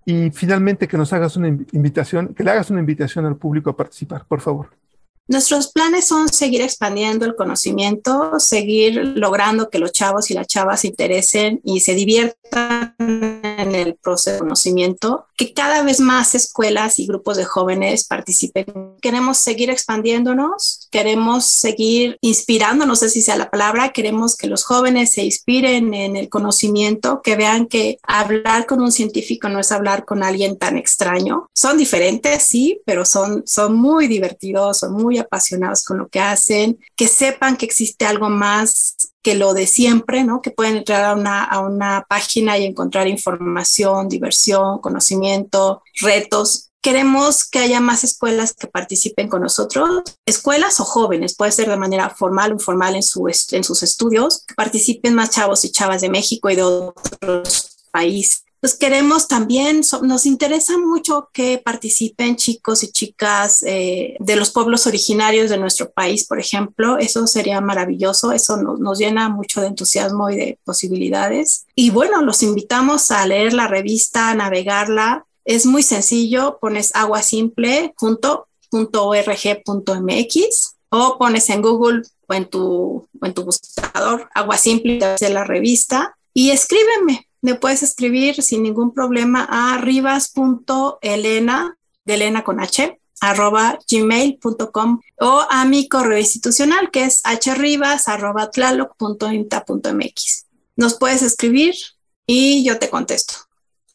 y 0.05 0.31
finalmente 0.31 0.87
que 0.87 0.97
nos 0.97 1.11
hagas 1.13 1.35
una 1.35 1.47
invitación, 1.47 2.33
que 2.33 2.43
le 2.43 2.51
hagas 2.51 2.69
una 2.69 2.79
invitación 2.79 3.25
al 3.25 3.37
público 3.37 3.69
a 3.69 3.77
participar, 3.77 4.25
por 4.25 4.41
favor. 4.41 4.69
Nuestros 5.27 5.71
planes 5.71 6.07
son 6.07 6.29
seguir 6.29 6.61
expandiendo 6.61 7.25
el 7.25 7.35
conocimiento, 7.35 8.39
seguir 8.39 8.95
logrando 9.15 9.69
que 9.69 9.79
los 9.79 9.91
chavos 9.91 10.29
y 10.29 10.35
las 10.35 10.45
chavas 10.45 10.81
se 10.81 10.87
interesen 10.87 11.61
y 11.63 11.79
se 11.79 11.95
diviertan 11.95 12.95
en 13.59 13.75
el 13.75 13.95
proceso 13.95 14.31
de 14.31 14.39
conocimiento, 14.39 15.25
que 15.37 15.53
cada 15.53 15.83
vez 15.83 15.99
más 15.99 16.35
escuelas 16.35 16.99
y 16.99 17.07
grupos 17.07 17.37
de 17.37 17.45
jóvenes 17.45 18.05
participen. 18.05 18.65
Queremos 19.01 19.37
seguir 19.37 19.69
expandiéndonos, 19.69 20.87
queremos 20.91 21.45
seguir 21.45 22.17
inspirando, 22.21 22.85
no 22.85 22.95
sé 22.95 23.09
si 23.09 23.21
sea 23.21 23.35
la 23.35 23.49
palabra, 23.49 23.89
queremos 23.89 24.35
que 24.35 24.47
los 24.47 24.63
jóvenes 24.63 25.13
se 25.13 25.23
inspiren 25.23 25.93
en 25.93 26.15
el 26.15 26.29
conocimiento, 26.29 27.21
que 27.21 27.35
vean 27.35 27.67
que 27.67 27.97
hablar 28.03 28.65
con 28.65 28.81
un 28.81 28.91
científico 28.91 29.49
no 29.49 29.59
es 29.59 29.71
hablar 29.71 30.05
con 30.05 30.23
alguien 30.23 30.57
tan 30.57 30.77
extraño. 30.77 31.49
Son 31.53 31.77
diferentes, 31.77 32.43
sí, 32.43 32.81
pero 32.85 33.05
son, 33.05 33.43
son 33.45 33.75
muy 33.75 34.07
divertidos, 34.07 34.79
son 34.79 34.93
muy 34.93 35.17
apasionados 35.17 35.83
con 35.83 35.97
lo 35.97 36.07
que 36.07 36.19
hacen, 36.19 36.79
que 36.95 37.07
sepan 37.07 37.57
que 37.57 37.65
existe 37.65 38.05
algo 38.05 38.29
más 38.29 38.95
que 39.25 39.33
lo 39.33 39.55
de 39.55 39.65
siempre, 39.65 40.23
¿no? 40.23 40.39
Que 40.39 40.51
pueden 40.51 40.77
entrar 40.77 41.03
a 41.03 41.15
una, 41.15 41.43
a 41.43 41.59
una 41.59 42.05
página 42.07 42.59
y 42.59 42.65
encontrar 42.65 43.07
información, 43.07 44.07
diversión, 44.07 44.77
conocimiento, 44.77 45.81
retos. 45.99 46.69
Queremos 46.79 47.43
que 47.43 47.57
haya 47.57 47.79
más 47.79 48.03
escuelas 48.03 48.53
que 48.53 48.67
participen 48.67 49.27
con 49.27 49.41
nosotros, 49.41 50.03
escuelas 50.27 50.79
o 50.79 50.85
jóvenes, 50.85 51.35
puede 51.35 51.51
ser 51.51 51.67
de 51.67 51.75
manera 51.75 52.11
formal 52.11 52.51
o 52.51 52.53
informal 52.53 52.95
en, 52.95 53.01
su, 53.01 53.27
en 53.27 53.63
sus 53.63 53.81
estudios, 53.81 54.43
que 54.45 54.53
participen 54.53 55.15
más 55.15 55.31
chavos 55.31 55.65
y 55.65 55.71
chavas 55.71 56.01
de 56.01 56.09
México 56.09 56.51
y 56.51 56.55
de 56.57 56.61
otros 56.61 57.71
países 57.91 58.44
pues 58.65 58.79
queremos 58.79 59.27
también, 59.27 59.81
nos 60.01 60.25
interesa 60.25 60.75
mucho 60.79 61.29
que 61.31 61.61
participen 61.63 62.35
chicos 62.35 62.81
y 62.81 62.91
chicas 62.91 63.61
eh, 63.61 64.17
de 64.19 64.35
los 64.35 64.49
pueblos 64.49 64.87
originarios 64.87 65.51
de 65.51 65.59
nuestro 65.59 65.91
país, 65.91 66.25
por 66.25 66.39
ejemplo. 66.39 66.97
Eso 66.97 67.27
sería 67.27 67.61
maravilloso, 67.61 68.31
eso 68.31 68.57
nos, 68.57 68.97
llena 68.97 69.29
mucho 69.29 69.61
de 69.61 69.67
entusiasmo 69.67 70.31
y 70.31 70.37
de 70.37 70.57
posibilidades. 70.63 71.67
Y 71.75 71.91
bueno, 71.91 72.23
los 72.23 72.41
invitamos 72.41 73.11
a 73.11 73.27
leer 73.27 73.53
la 73.53 73.67
revista, 73.67 74.31
a 74.31 74.35
navegarla. 74.35 75.27
Es 75.43 75.67
muy 75.67 75.83
sencillo, 75.83 76.57
pones 76.59 76.89
agua 76.95 77.21
simple 77.21 77.93
junto 77.95 78.47
.org.mx 78.71 79.65
o 80.89 81.17
pones 81.19 81.49
en 81.51 81.61
Google 81.61 82.01
o 82.27 82.33
en 82.33 82.49
tu, 82.49 83.07
tu 83.35 83.43
buscador 83.43 84.27
agua 84.33 84.57
simple 84.57 84.97
de 85.19 85.29
la 85.29 85.43
revista 85.43 86.17
y 86.33 86.49
escríbeme 86.49 87.27
me 87.45 87.53
puedes 87.53 87.83
escribir 87.83 88.41
sin 88.41 88.63
ningún 88.63 88.91
problema 88.91 89.47
a 89.47 89.77
rivas.elena, 89.77 91.77
de 92.03 92.13
Elena 92.15 92.43
con 92.43 92.59
H, 92.59 92.99
arroba 93.21 93.77
gmail.com 93.87 94.99
o 95.19 95.45
a 95.47 95.65
mi 95.65 95.87
correo 95.87 96.17
institucional 96.17 96.89
que 96.89 97.03
es 97.03 97.21
hrivas 97.55 98.07
arroba 98.07 98.49
Nos 100.75 100.93
puedes 100.95 101.21
escribir 101.21 101.75
y 102.25 102.63
yo 102.63 102.79
te 102.79 102.89
contesto. 102.89 103.35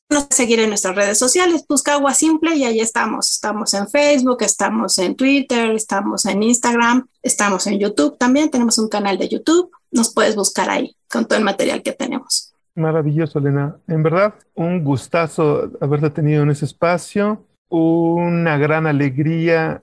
Nos 0.09 0.29
seguir 0.31 0.61
en 0.61 0.69
nuestras 0.69 0.95
redes 0.95 1.19
sociales, 1.19 1.65
busca 1.69 1.95
agua 1.95 2.15
simple 2.15 2.55
y 2.55 2.63
ahí 2.63 2.79
estamos. 2.79 3.33
Estamos 3.33 3.75
en 3.75 3.89
Facebook, 3.89 4.43
estamos 4.43 4.97
en 4.99 5.17
Twitter, 5.17 5.73
estamos 5.73 6.25
en 6.27 6.45
Instagram, 6.45 7.09
estamos 7.21 7.67
en 7.67 7.81
YouTube 7.81 8.17
también. 8.17 8.49
Tenemos 8.49 8.79
un 8.79 8.89
canal 8.89 9.19
de 9.19 9.29
YouTube. 9.29 9.73
Nos 9.91 10.15
puedes 10.15 10.37
buscar 10.37 10.71
ahí 10.71 10.97
con 11.09 11.27
todo 11.27 11.37
el 11.37 11.45
material 11.45 11.83
que 11.83 11.93
tenemos. 11.93 12.51
Maravilloso, 12.81 13.39
Elena. 13.39 13.77
En 13.87 14.03
verdad, 14.03 14.35
un 14.55 14.83
gustazo 14.83 15.71
haberte 15.81 16.11
tenido 16.11 16.43
en 16.43 16.51
ese 16.51 16.65
espacio, 16.65 17.47
una 17.69 18.57
gran 18.57 18.87
alegría 18.87 19.83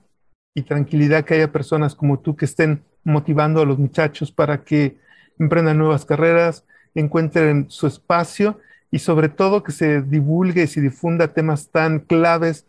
y 0.54 0.62
tranquilidad 0.62 1.24
que 1.24 1.34
haya 1.34 1.52
personas 1.52 1.94
como 1.94 2.18
tú 2.18 2.34
que 2.34 2.44
estén 2.44 2.82
motivando 3.04 3.62
a 3.62 3.64
los 3.64 3.78
muchachos 3.78 4.32
para 4.32 4.64
que 4.64 4.98
emprendan 5.38 5.78
nuevas 5.78 6.04
carreras, 6.04 6.66
encuentren 6.94 7.66
su 7.70 7.86
espacio 7.86 8.58
y 8.90 8.98
sobre 8.98 9.28
todo 9.28 9.62
que 9.62 9.72
se 9.72 10.02
divulgue 10.02 10.64
y 10.64 10.66
se 10.66 10.80
difunda 10.80 11.32
temas 11.32 11.70
tan 11.70 12.00
claves 12.00 12.66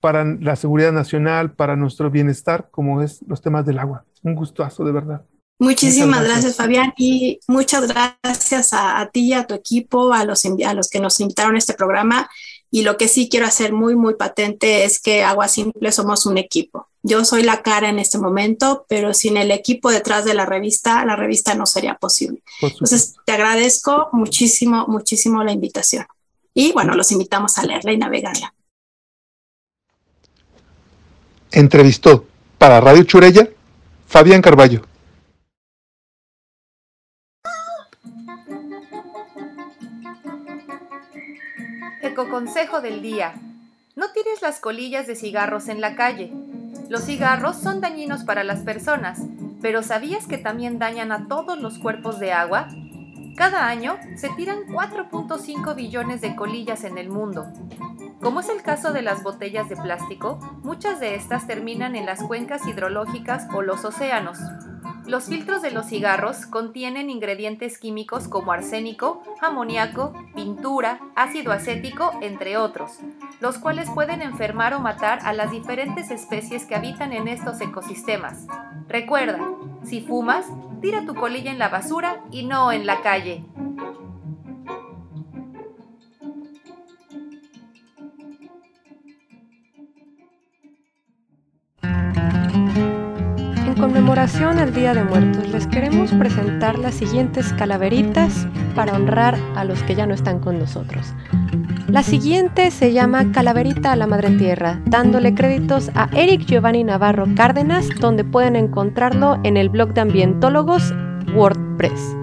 para 0.00 0.24
la 0.24 0.56
seguridad 0.56 0.92
nacional, 0.92 1.52
para 1.52 1.76
nuestro 1.76 2.10
bienestar, 2.10 2.68
como 2.70 3.02
es 3.02 3.22
los 3.26 3.40
temas 3.40 3.64
del 3.64 3.78
agua. 3.78 4.04
Un 4.22 4.34
gustazo, 4.34 4.84
de 4.84 4.92
verdad. 4.92 5.22
Muchísimas 5.60 6.24
gracias. 6.24 6.56
Fabián, 6.56 6.94
y 6.96 7.38
muchas 7.46 7.86
gracias 7.86 8.70
a, 8.72 9.06
ti 9.12 9.26
y 9.26 9.32
a 9.34 9.46
tu 9.46 9.52
equipo, 9.52 10.10
a 10.14 10.24
los, 10.24 10.42
a 10.46 10.74
los 10.74 10.88
que 10.88 11.00
nos 11.00 11.20
invitaron 11.20 11.54
a 11.54 11.58
este 11.58 11.74
programa. 11.74 12.30
Y 12.70 12.82
lo 12.82 12.96
que 12.96 13.08
sí 13.08 13.28
quiero 13.28 13.44
hacer 13.44 13.74
muy, 13.74 13.94
muy 13.94 14.14
patente 14.14 14.84
es 14.84 14.98
que 14.98 15.22
Agua 15.22 15.48
Simple 15.48 15.92
somos 15.92 16.24
un 16.24 16.38
equipo. 16.38 16.88
Yo 17.02 17.26
soy 17.26 17.42
la 17.42 17.60
cara 17.60 17.90
en 17.90 17.98
este 17.98 18.16
momento, 18.16 18.86
pero 18.88 19.12
sin 19.12 19.36
el 19.36 19.50
equipo 19.50 19.90
detrás 19.90 20.24
de 20.24 20.32
la 20.32 20.46
revista, 20.46 21.04
la 21.04 21.14
revista 21.14 21.54
no 21.54 21.66
sería 21.66 21.94
posible. 21.94 22.42
Entonces, 22.62 23.16
te 23.26 23.32
agradezco 23.32 24.08
muchísimo, 24.12 24.86
muchísimo 24.88 25.44
la 25.44 25.52
invitación. 25.52 26.06
Y 26.54 26.72
bueno, 26.72 26.94
los 26.94 27.12
invitamos 27.12 27.58
a 27.58 27.64
leerla 27.64 27.92
y 27.92 27.98
navegarla. 27.98 28.54
Entrevistó 31.52 32.24
para 32.56 32.80
Radio 32.80 33.02
Churella 33.04 33.46
Fabián 34.06 34.40
Carballo. 34.40 34.89
Ecoconsejo 42.20 42.82
del 42.82 43.00
día. 43.00 43.32
No 43.96 44.10
tires 44.12 44.42
las 44.42 44.60
colillas 44.60 45.06
de 45.06 45.16
cigarros 45.16 45.68
en 45.68 45.80
la 45.80 45.94
calle. 45.94 46.30
Los 46.90 47.04
cigarros 47.04 47.56
son 47.56 47.80
dañinos 47.80 48.24
para 48.24 48.44
las 48.44 48.60
personas, 48.60 49.22
pero 49.62 49.82
¿sabías 49.82 50.26
que 50.26 50.36
también 50.36 50.78
dañan 50.78 51.12
a 51.12 51.28
todos 51.28 51.58
los 51.58 51.78
cuerpos 51.78 52.20
de 52.20 52.34
agua? 52.34 52.68
Cada 53.38 53.68
año 53.68 53.96
se 54.16 54.28
tiran 54.36 54.66
4.5 54.66 55.74
billones 55.74 56.20
de 56.20 56.36
colillas 56.36 56.84
en 56.84 56.98
el 56.98 57.08
mundo. 57.08 57.46
Como 58.20 58.40
es 58.40 58.50
el 58.50 58.60
caso 58.60 58.92
de 58.92 59.00
las 59.00 59.22
botellas 59.22 59.70
de 59.70 59.78
plástico, 59.78 60.38
muchas 60.62 61.00
de 61.00 61.14
estas 61.14 61.46
terminan 61.46 61.96
en 61.96 62.04
las 62.04 62.22
cuencas 62.22 62.66
hidrológicas 62.66 63.48
o 63.54 63.62
los 63.62 63.82
océanos. 63.86 64.36
Los 65.06 65.24
filtros 65.24 65.62
de 65.62 65.70
los 65.70 65.86
cigarros 65.86 66.46
contienen 66.46 67.10
ingredientes 67.10 67.78
químicos 67.78 68.28
como 68.28 68.52
arsénico, 68.52 69.22
amoníaco, 69.40 70.12
pintura, 70.34 71.00
ácido 71.16 71.52
acético, 71.52 72.12
entre 72.20 72.56
otros, 72.56 72.92
los 73.40 73.58
cuales 73.58 73.90
pueden 73.90 74.22
enfermar 74.22 74.74
o 74.74 74.80
matar 74.80 75.18
a 75.24 75.32
las 75.32 75.50
diferentes 75.50 76.10
especies 76.10 76.64
que 76.64 76.76
habitan 76.76 77.12
en 77.12 77.28
estos 77.28 77.60
ecosistemas. 77.60 78.46
Recuerda, 78.88 79.40
si 79.84 80.00
fumas, 80.00 80.46
tira 80.80 81.04
tu 81.04 81.14
colilla 81.14 81.50
en 81.50 81.58
la 81.58 81.68
basura 81.68 82.22
y 82.30 82.46
no 82.46 82.70
en 82.70 82.86
la 82.86 83.00
calle. 83.02 83.44
Conmemoración 93.80 94.58
al 94.58 94.74
Día 94.74 94.92
de 94.92 95.04
Muertos, 95.04 95.48
les 95.48 95.66
queremos 95.66 96.12
presentar 96.12 96.78
las 96.78 96.94
siguientes 96.94 97.54
calaveritas 97.54 98.46
para 98.74 98.92
honrar 98.92 99.38
a 99.56 99.64
los 99.64 99.82
que 99.84 99.94
ya 99.94 100.04
no 100.04 100.12
están 100.12 100.38
con 100.38 100.58
nosotros. 100.58 101.14
La 101.88 102.02
siguiente 102.02 102.70
se 102.72 102.92
llama 102.92 103.32
Calaverita 103.32 103.92
a 103.92 103.96
la 103.96 104.06
Madre 104.06 104.36
Tierra, 104.36 104.82
dándole 104.84 105.34
créditos 105.34 105.90
a 105.94 106.10
Eric 106.12 106.44
Giovanni 106.44 106.84
Navarro 106.84 107.24
Cárdenas, 107.34 107.88
donde 107.98 108.22
pueden 108.22 108.54
encontrarlo 108.54 109.40
en 109.44 109.56
el 109.56 109.70
blog 109.70 109.94
de 109.94 110.02
ambientólogos 110.02 110.92
WordPress. 111.34 112.16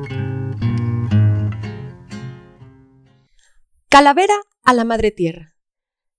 Calavera 3.89 4.35
a 4.63 4.73
la 4.75 4.83
Madre 4.83 5.09
Tierra. 5.09 5.55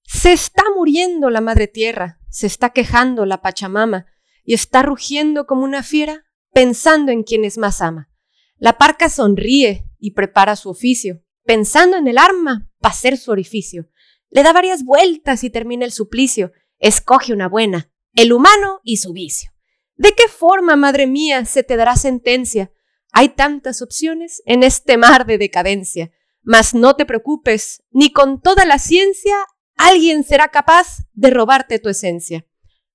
Se 0.02 0.32
está 0.32 0.64
muriendo 0.74 1.30
la 1.30 1.40
Madre 1.40 1.68
Tierra, 1.68 2.18
se 2.28 2.48
está 2.48 2.70
quejando 2.70 3.24
la 3.24 3.40
Pachamama 3.40 4.06
y 4.48 4.54
está 4.54 4.82
rugiendo 4.82 5.46
como 5.46 5.62
una 5.62 5.82
fiera 5.82 6.24
pensando 6.54 7.12
en 7.12 7.22
quienes 7.22 7.58
más 7.58 7.82
ama. 7.82 8.08
La 8.56 8.78
parca 8.78 9.10
sonríe 9.10 9.84
y 9.98 10.12
prepara 10.12 10.56
su 10.56 10.70
oficio, 10.70 11.22
pensando 11.44 11.98
en 11.98 12.08
el 12.08 12.16
arma 12.16 12.66
para 12.80 12.94
hacer 12.94 13.18
su 13.18 13.30
orificio. 13.30 13.90
Le 14.30 14.42
da 14.42 14.54
varias 14.54 14.84
vueltas 14.84 15.44
y 15.44 15.50
termina 15.50 15.84
el 15.84 15.92
suplicio. 15.92 16.52
Escoge 16.78 17.34
una 17.34 17.46
buena, 17.46 17.92
el 18.14 18.32
humano 18.32 18.80
y 18.84 18.96
su 18.96 19.12
vicio. 19.12 19.50
¿De 19.96 20.14
qué 20.14 20.28
forma, 20.28 20.76
madre 20.76 21.06
mía, 21.06 21.44
se 21.44 21.62
te 21.62 21.76
dará 21.76 21.96
sentencia? 21.96 22.72
Hay 23.12 23.28
tantas 23.28 23.82
opciones 23.82 24.42
en 24.46 24.62
este 24.62 24.96
mar 24.96 25.26
de 25.26 25.36
decadencia. 25.36 26.10
Mas 26.42 26.72
no 26.72 26.96
te 26.96 27.04
preocupes, 27.04 27.82
ni 27.90 28.14
con 28.14 28.40
toda 28.40 28.64
la 28.64 28.78
ciencia 28.78 29.36
alguien 29.76 30.24
será 30.24 30.48
capaz 30.48 31.00
de 31.12 31.28
robarte 31.28 31.78
tu 31.78 31.90
esencia. 31.90 32.47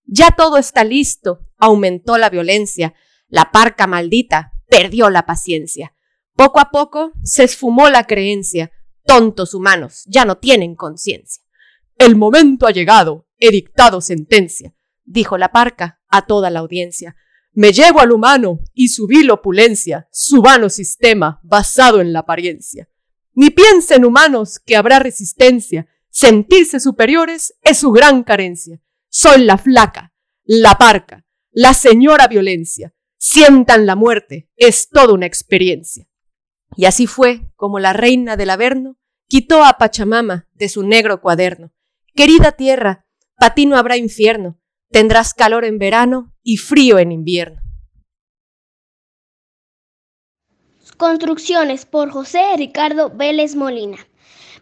Ya 0.06 0.32
todo 0.32 0.58
está 0.58 0.84
listo, 0.84 1.48
aumentó 1.58 2.18
la 2.18 2.30
violencia, 2.30 2.94
la 3.28 3.52
parca 3.52 3.88
maldita 3.88 4.54
perdió 4.68 5.10
la 5.10 5.26
paciencia. 5.26 5.96
Poco 6.36 6.60
a 6.60 6.72
poco 6.72 7.14
se 7.24 7.44
esfumó 7.44 7.90
la 7.90 8.06
creencia, 8.06 8.72
tontos 9.06 9.54
humanos 9.54 10.04
ya 10.08 10.26
no 10.26 10.38
tienen 10.38 10.76
conciencia. 10.76 11.44
El 11.98 12.16
momento 12.16 12.68
ha 12.68 12.72
llegado, 12.72 13.28
he 13.38 13.52
dictado 13.52 14.02
sentencia, 14.02 14.74
dijo 15.04 15.38
la 15.38 15.52
parca 15.52 16.02
a 16.08 16.26
toda 16.26 16.50
la 16.50 16.60
audiencia. 16.60 17.16
Me 17.52 17.72
llevo 17.72 18.00
al 18.00 18.12
humano 18.12 18.60
y 18.74 18.88
su 18.88 19.06
vil 19.06 19.30
opulencia, 19.30 20.08
su 20.12 20.42
vano 20.42 20.70
sistema 20.70 21.40
basado 21.44 22.02
en 22.02 22.12
la 22.12 22.20
apariencia. 22.20 22.90
Ni 23.34 23.52
piensen 23.52 24.06
humanos 24.06 24.60
que 24.60 24.76
habrá 24.76 25.00
resistencia, 25.00 25.88
sentirse 26.10 26.80
superiores 26.80 27.56
es 27.62 27.78
su 27.78 27.92
gran 27.92 28.24
carencia. 28.24 28.82
Soy 29.16 29.44
la 29.44 29.60
flaca, 29.60 30.12
la 30.44 30.74
parca, 30.80 31.24
la 31.52 31.76
señora 31.76 32.28
violencia. 32.28 32.96
Sientan 33.20 33.86
la 33.86 33.96
muerte, 33.96 34.50
es 34.56 34.90
toda 34.90 35.14
una 35.14 35.28
experiencia. 35.28 36.08
Y 36.76 36.86
así 36.86 37.06
fue 37.06 37.52
como 37.56 37.78
la 37.78 37.94
reina 37.94 38.38
del 38.38 38.50
Averno 38.50 38.98
quitó 39.28 39.64
a 39.64 39.74
Pachamama 39.78 40.48
de 40.54 40.68
su 40.68 40.82
negro 40.82 41.22
cuaderno. 41.22 41.72
Querida 42.16 42.54
tierra, 42.54 43.06
pa' 43.38 43.54
ti 43.54 43.68
no 43.68 43.78
habrá 43.78 43.98
infierno, 43.98 44.60
tendrás 44.90 45.36
calor 45.36 45.64
en 45.64 45.78
verano 45.78 46.34
y 46.42 46.58
frío 46.58 46.98
en 46.98 47.12
invierno. 47.12 47.62
Construcciones 50.98 51.86
por 51.86 52.10
José 52.10 52.42
Ricardo 52.58 53.12
Vélez 53.12 53.56
Molina. 53.56 54.08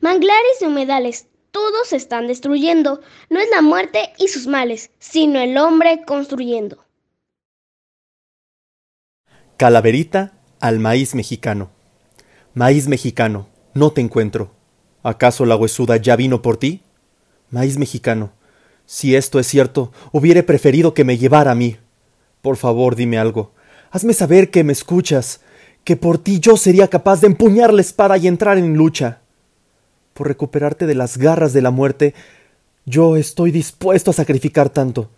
Manglares 0.01 0.61
y 0.61 0.65
humedales, 0.65 1.30
todos 1.51 1.89
se 1.89 1.95
están 1.95 2.27
destruyendo. 2.27 3.01
No 3.29 3.39
es 3.39 3.49
la 3.51 3.61
muerte 3.61 4.13
y 4.17 4.27
sus 4.27 4.47
males, 4.47 4.91
sino 4.99 5.39
el 5.39 5.57
hombre 5.57 6.03
construyendo. 6.05 6.85
Calaverita 9.57 10.33
al 10.59 10.79
maíz 10.79 11.13
mexicano. 11.13 11.69
Maíz 12.53 12.87
mexicano, 12.87 13.47
no 13.73 13.91
te 13.91 14.01
encuentro. 14.01 14.51
¿Acaso 15.03 15.45
la 15.45 15.55
huesuda 15.55 15.97
ya 15.97 16.15
vino 16.15 16.41
por 16.41 16.57
ti? 16.57 16.81
Maíz 17.49 17.77
mexicano, 17.77 18.31
si 18.91 19.15
esto 19.15 19.39
es 19.39 19.47
cierto, 19.47 19.93
hubiere 20.11 20.43
preferido 20.43 20.93
que 20.93 21.05
me 21.05 21.17
llevara 21.17 21.51
a 21.51 21.55
mí. 21.55 21.77
Por 22.41 22.57
favor, 22.57 22.97
dime 22.97 23.17
algo. 23.17 23.53
Hazme 23.89 24.13
saber 24.13 24.51
que 24.51 24.65
me 24.65 24.73
escuchas, 24.73 25.39
que 25.85 25.95
por 25.95 26.17
ti 26.17 26.41
yo 26.41 26.57
sería 26.57 26.89
capaz 26.89 27.21
de 27.21 27.27
empuñar 27.27 27.73
la 27.73 27.79
espada 27.79 28.17
y 28.17 28.27
entrar 28.27 28.57
en 28.57 28.75
lucha. 28.75 29.20
Por 30.13 30.27
recuperarte 30.27 30.85
de 30.85 30.95
las 30.95 31.17
garras 31.17 31.53
de 31.53 31.61
la 31.61 31.71
muerte, 31.71 32.13
yo 32.85 33.15
estoy 33.15 33.51
dispuesto 33.51 34.11
a 34.11 34.13
sacrificar 34.13 34.69
tanto. 34.69 35.09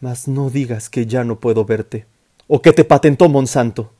Mas 0.00 0.28
no 0.28 0.50
digas 0.50 0.88
que 0.88 1.06
ya 1.06 1.24
no 1.24 1.40
puedo 1.40 1.64
verte, 1.64 2.06
o 2.46 2.62
que 2.62 2.72
te 2.72 2.84
patentó 2.84 3.28
Monsanto. 3.28 3.92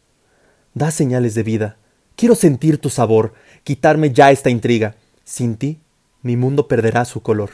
Da 0.74 0.90
señales 0.90 1.34
de 1.34 1.42
vida. 1.42 1.76
Quiero 2.16 2.34
sentir 2.34 2.78
tu 2.78 2.90
sabor, 2.90 3.34
quitarme 3.64 4.12
ya 4.12 4.30
esta 4.30 4.50
intriga. 4.50 4.96
Sin 5.24 5.56
ti, 5.56 5.78
mi 6.22 6.36
mundo 6.36 6.68
perderá 6.68 7.04
su 7.04 7.20
color. 7.22 7.50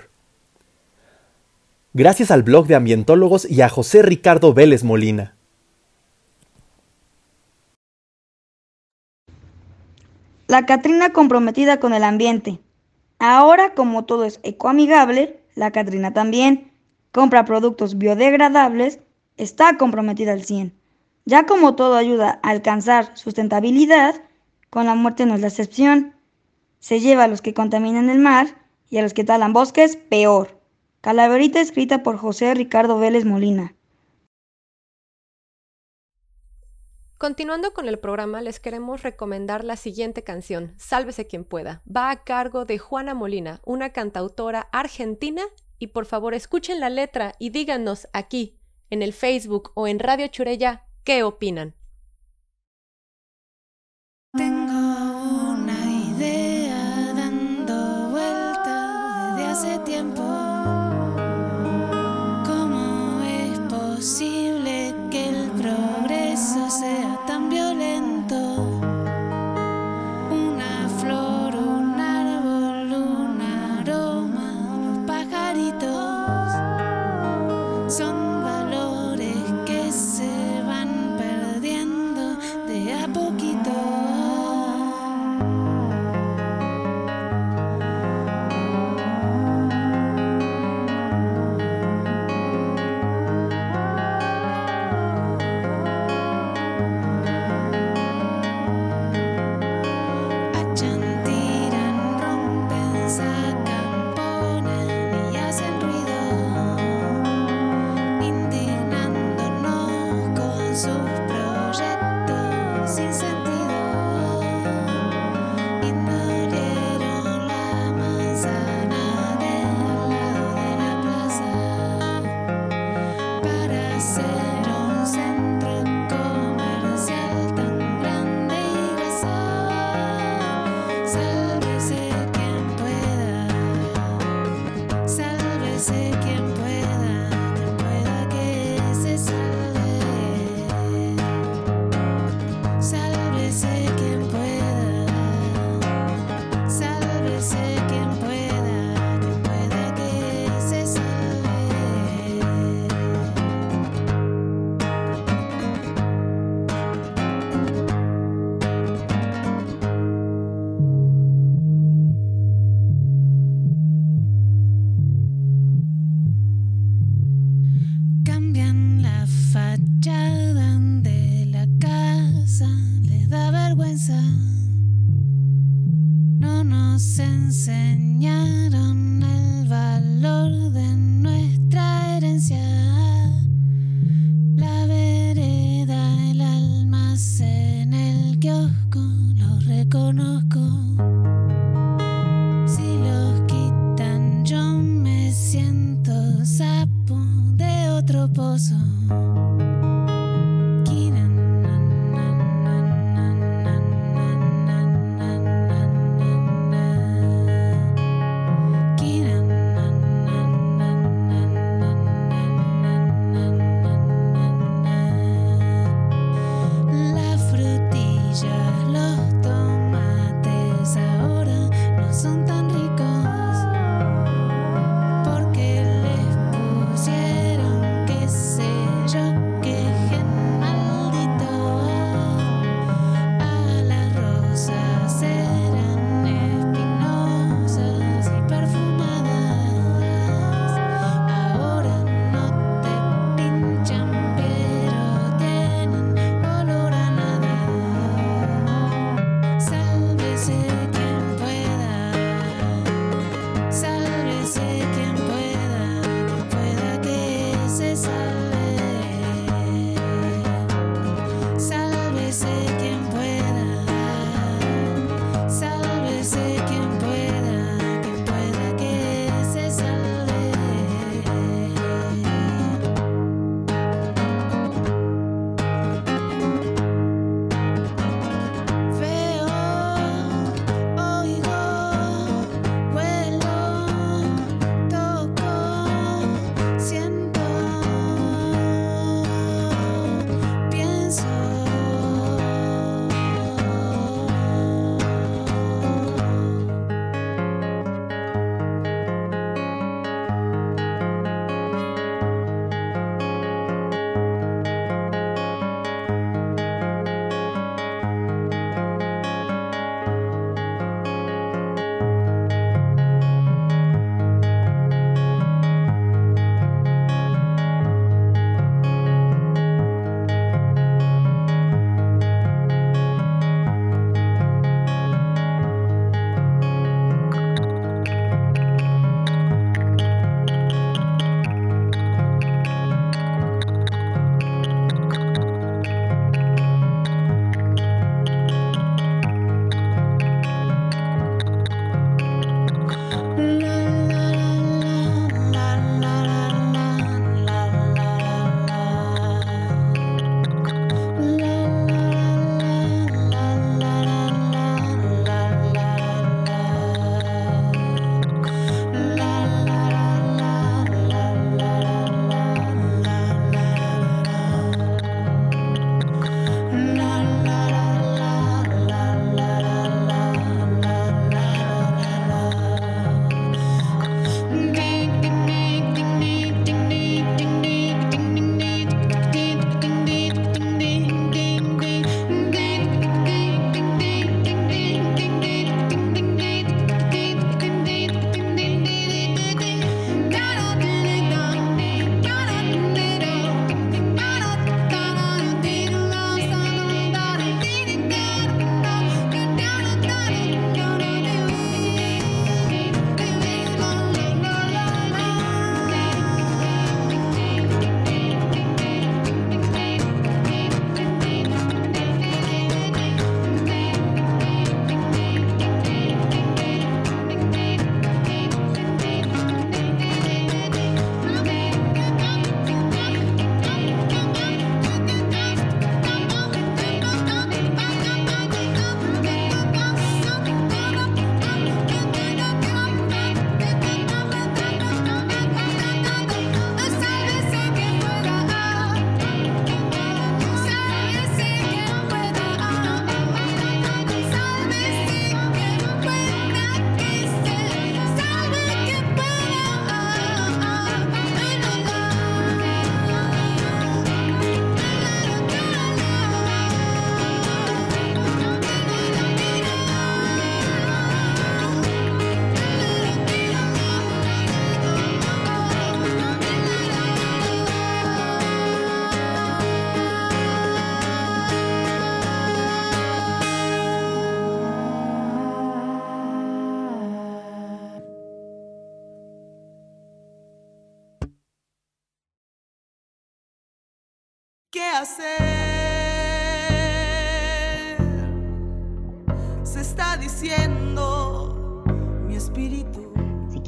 Gracias 1.92 2.30
al 2.30 2.42
blog 2.42 2.66
de 2.66 2.74
ambientólogos 2.74 3.48
y 3.48 3.60
a 3.60 3.68
José 3.68 4.02
Ricardo 4.02 4.52
Vélez 4.52 4.82
Molina. 4.82 5.34
La 10.48 10.66
Catrina 10.66 11.12
comprometida 11.12 11.80
con 11.80 11.94
el 11.94 12.04
ambiente. 12.04 12.58
Ahora, 13.18 13.74
como 13.74 14.04
todo 14.04 14.24
es 14.24 14.40
ecoamigable, 14.42 15.40
la 15.54 15.70
Catrina 15.70 16.12
también 16.12 16.72
compra 17.12 17.44
productos 17.44 17.96
biodegradables, 17.96 18.98
está 19.36 19.76
comprometida 19.76 20.32
al 20.32 20.44
100. 20.44 20.74
Ya 21.26 21.46
como 21.46 21.74
todo 21.74 21.96
ayuda 21.96 22.40
a 22.42 22.50
alcanzar 22.50 23.16
sustentabilidad, 23.16 24.16
con 24.68 24.86
la 24.86 24.94
muerte 24.94 25.24
no 25.24 25.34
es 25.34 25.40
la 25.40 25.46
excepción. 25.46 26.14
Se 26.80 27.00
lleva 27.00 27.24
a 27.24 27.28
los 27.28 27.40
que 27.40 27.54
contaminan 27.54 28.10
el 28.10 28.18
mar 28.18 28.58
y 28.90 28.98
a 28.98 29.02
los 29.02 29.14
que 29.14 29.24
talan 29.24 29.52
bosques, 29.52 29.96
peor. 29.96 30.60
Calaverita 31.00 31.60
escrita 31.60 32.02
por 32.02 32.16
José 32.16 32.52
Ricardo 32.54 32.98
Vélez 32.98 33.24
Molina. 33.24 33.73
Continuando 37.16 37.72
con 37.72 37.88
el 37.88 38.00
programa, 38.00 38.42
les 38.42 38.58
queremos 38.58 39.02
recomendar 39.02 39.64
la 39.64 39.76
siguiente 39.76 40.24
canción, 40.24 40.74
Sálvese 40.78 41.26
quien 41.26 41.44
pueda. 41.44 41.80
Va 41.84 42.10
a 42.10 42.24
cargo 42.24 42.64
de 42.64 42.78
Juana 42.78 43.14
Molina, 43.14 43.60
una 43.64 43.92
cantautora 43.92 44.68
argentina, 44.72 45.42
y 45.78 45.88
por 45.88 46.06
favor 46.06 46.34
escuchen 46.34 46.80
la 46.80 46.90
letra 46.90 47.34
y 47.38 47.50
díganos 47.50 48.08
aquí, 48.12 48.58
en 48.90 49.00
el 49.00 49.12
Facebook 49.12 49.70
o 49.74 49.86
en 49.86 50.00
Radio 50.00 50.26
Churella, 50.26 50.86
qué 51.04 51.22
opinan. 51.22 51.74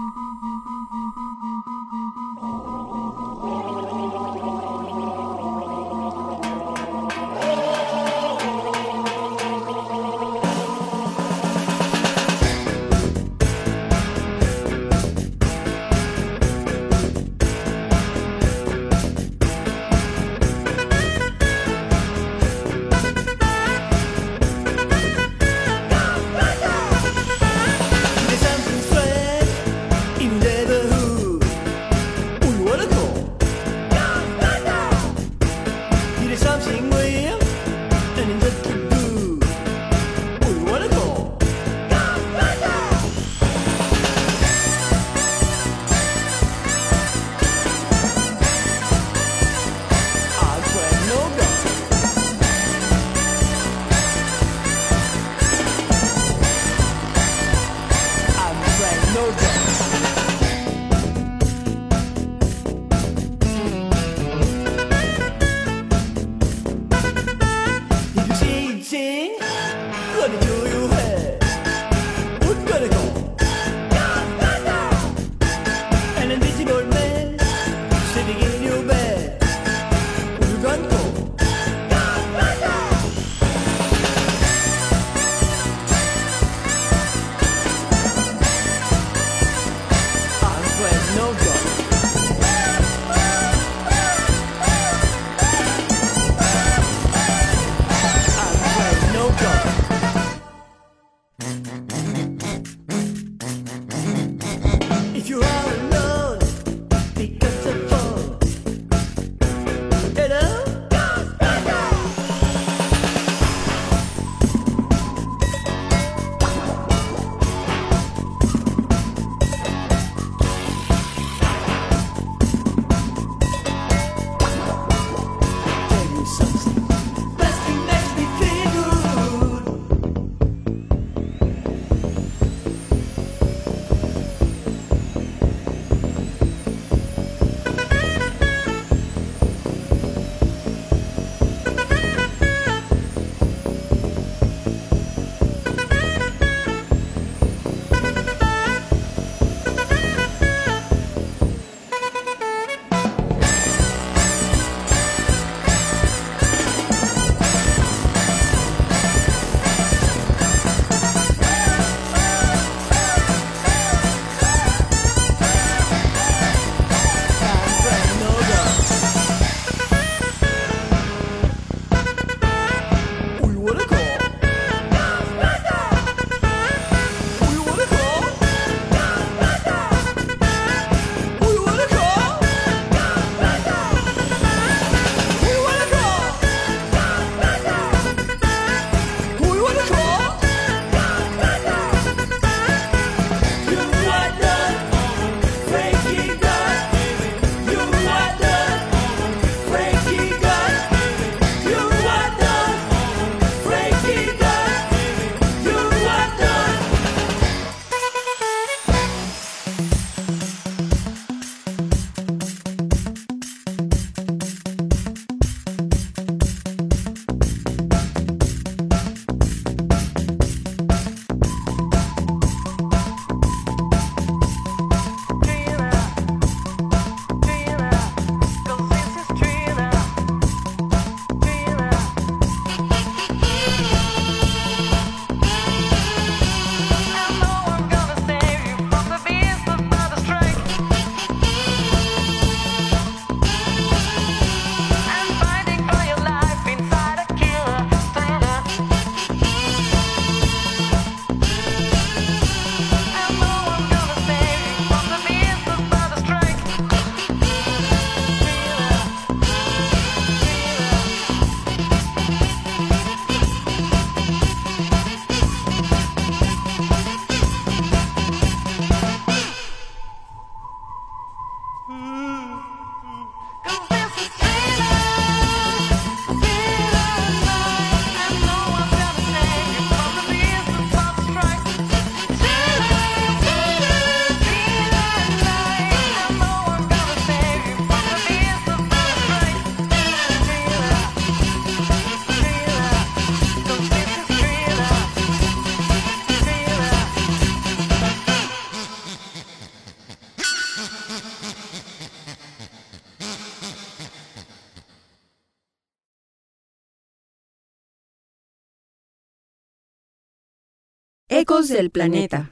Ecos 311.40 311.70
del 311.70 311.90
planeta. 311.90 312.52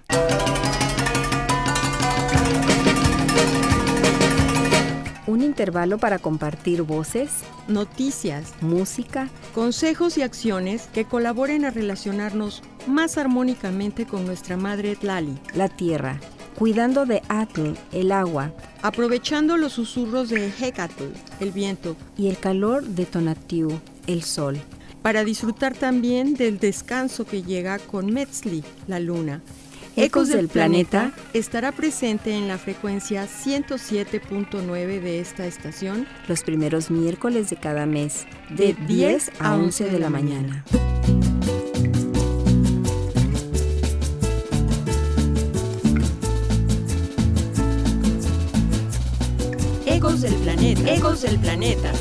Un 5.27 5.41
intervalo 5.41 5.97
para 5.97 6.19
compartir 6.19 6.83
voces, 6.83 7.31
noticias, 7.67 8.53
música, 8.61 9.27
consejos 9.53 10.17
y 10.17 10.21
acciones 10.21 10.87
que 10.93 11.03
colaboren 11.03 11.65
a 11.65 11.69
relacionarnos 11.69 12.63
más 12.87 13.17
armónicamente 13.17 14.05
con 14.05 14.25
nuestra 14.25 14.55
madre 14.55 14.95
Tlali, 14.95 15.37
la 15.53 15.67
tierra, 15.67 16.21
cuidando 16.57 17.05
de 17.05 17.21
Atl, 17.27 17.73
el 17.91 18.13
agua, 18.13 18.53
aprovechando 18.83 19.57
los 19.57 19.73
susurros 19.73 20.29
de 20.29 20.47
Hecatl, 20.47 21.11
el 21.41 21.51
viento, 21.51 21.97
y 22.17 22.29
el 22.29 22.37
calor 22.37 22.85
de 22.85 23.05
Tonatiuh, 23.05 23.81
el 24.07 24.23
sol, 24.23 24.57
para 25.07 25.23
disfrutar 25.23 25.73
también 25.73 26.33
del 26.33 26.59
descanso 26.59 27.23
que 27.23 27.41
llega 27.41 27.79
con 27.79 28.11
Metzli, 28.11 28.61
la 28.87 28.99
luna, 28.99 29.41
Ecos 29.95 30.27
del 30.27 30.49
Planeta 30.49 31.13
estará 31.33 31.71
presente 31.71 32.33
en 32.33 32.49
la 32.49 32.57
frecuencia 32.57 33.25
107.9 33.25 34.99
de 34.99 35.21
esta 35.21 35.45
estación 35.45 36.05
los 36.27 36.43
primeros 36.43 36.91
miércoles 36.91 37.49
de 37.49 37.55
cada 37.55 37.85
mes, 37.85 38.25
de 38.49 38.73
10 38.85 39.31
a 39.39 39.55
11 39.55 39.85
de 39.85 39.97
la 39.97 40.09
mañana. 40.09 40.65
Ecos 49.85 50.21
del 50.21 50.35
Planeta. 50.35 50.93
Ecos 50.93 51.21
del 51.21 51.39
Planeta. 51.39 51.93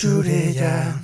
sureya 0.00 0.96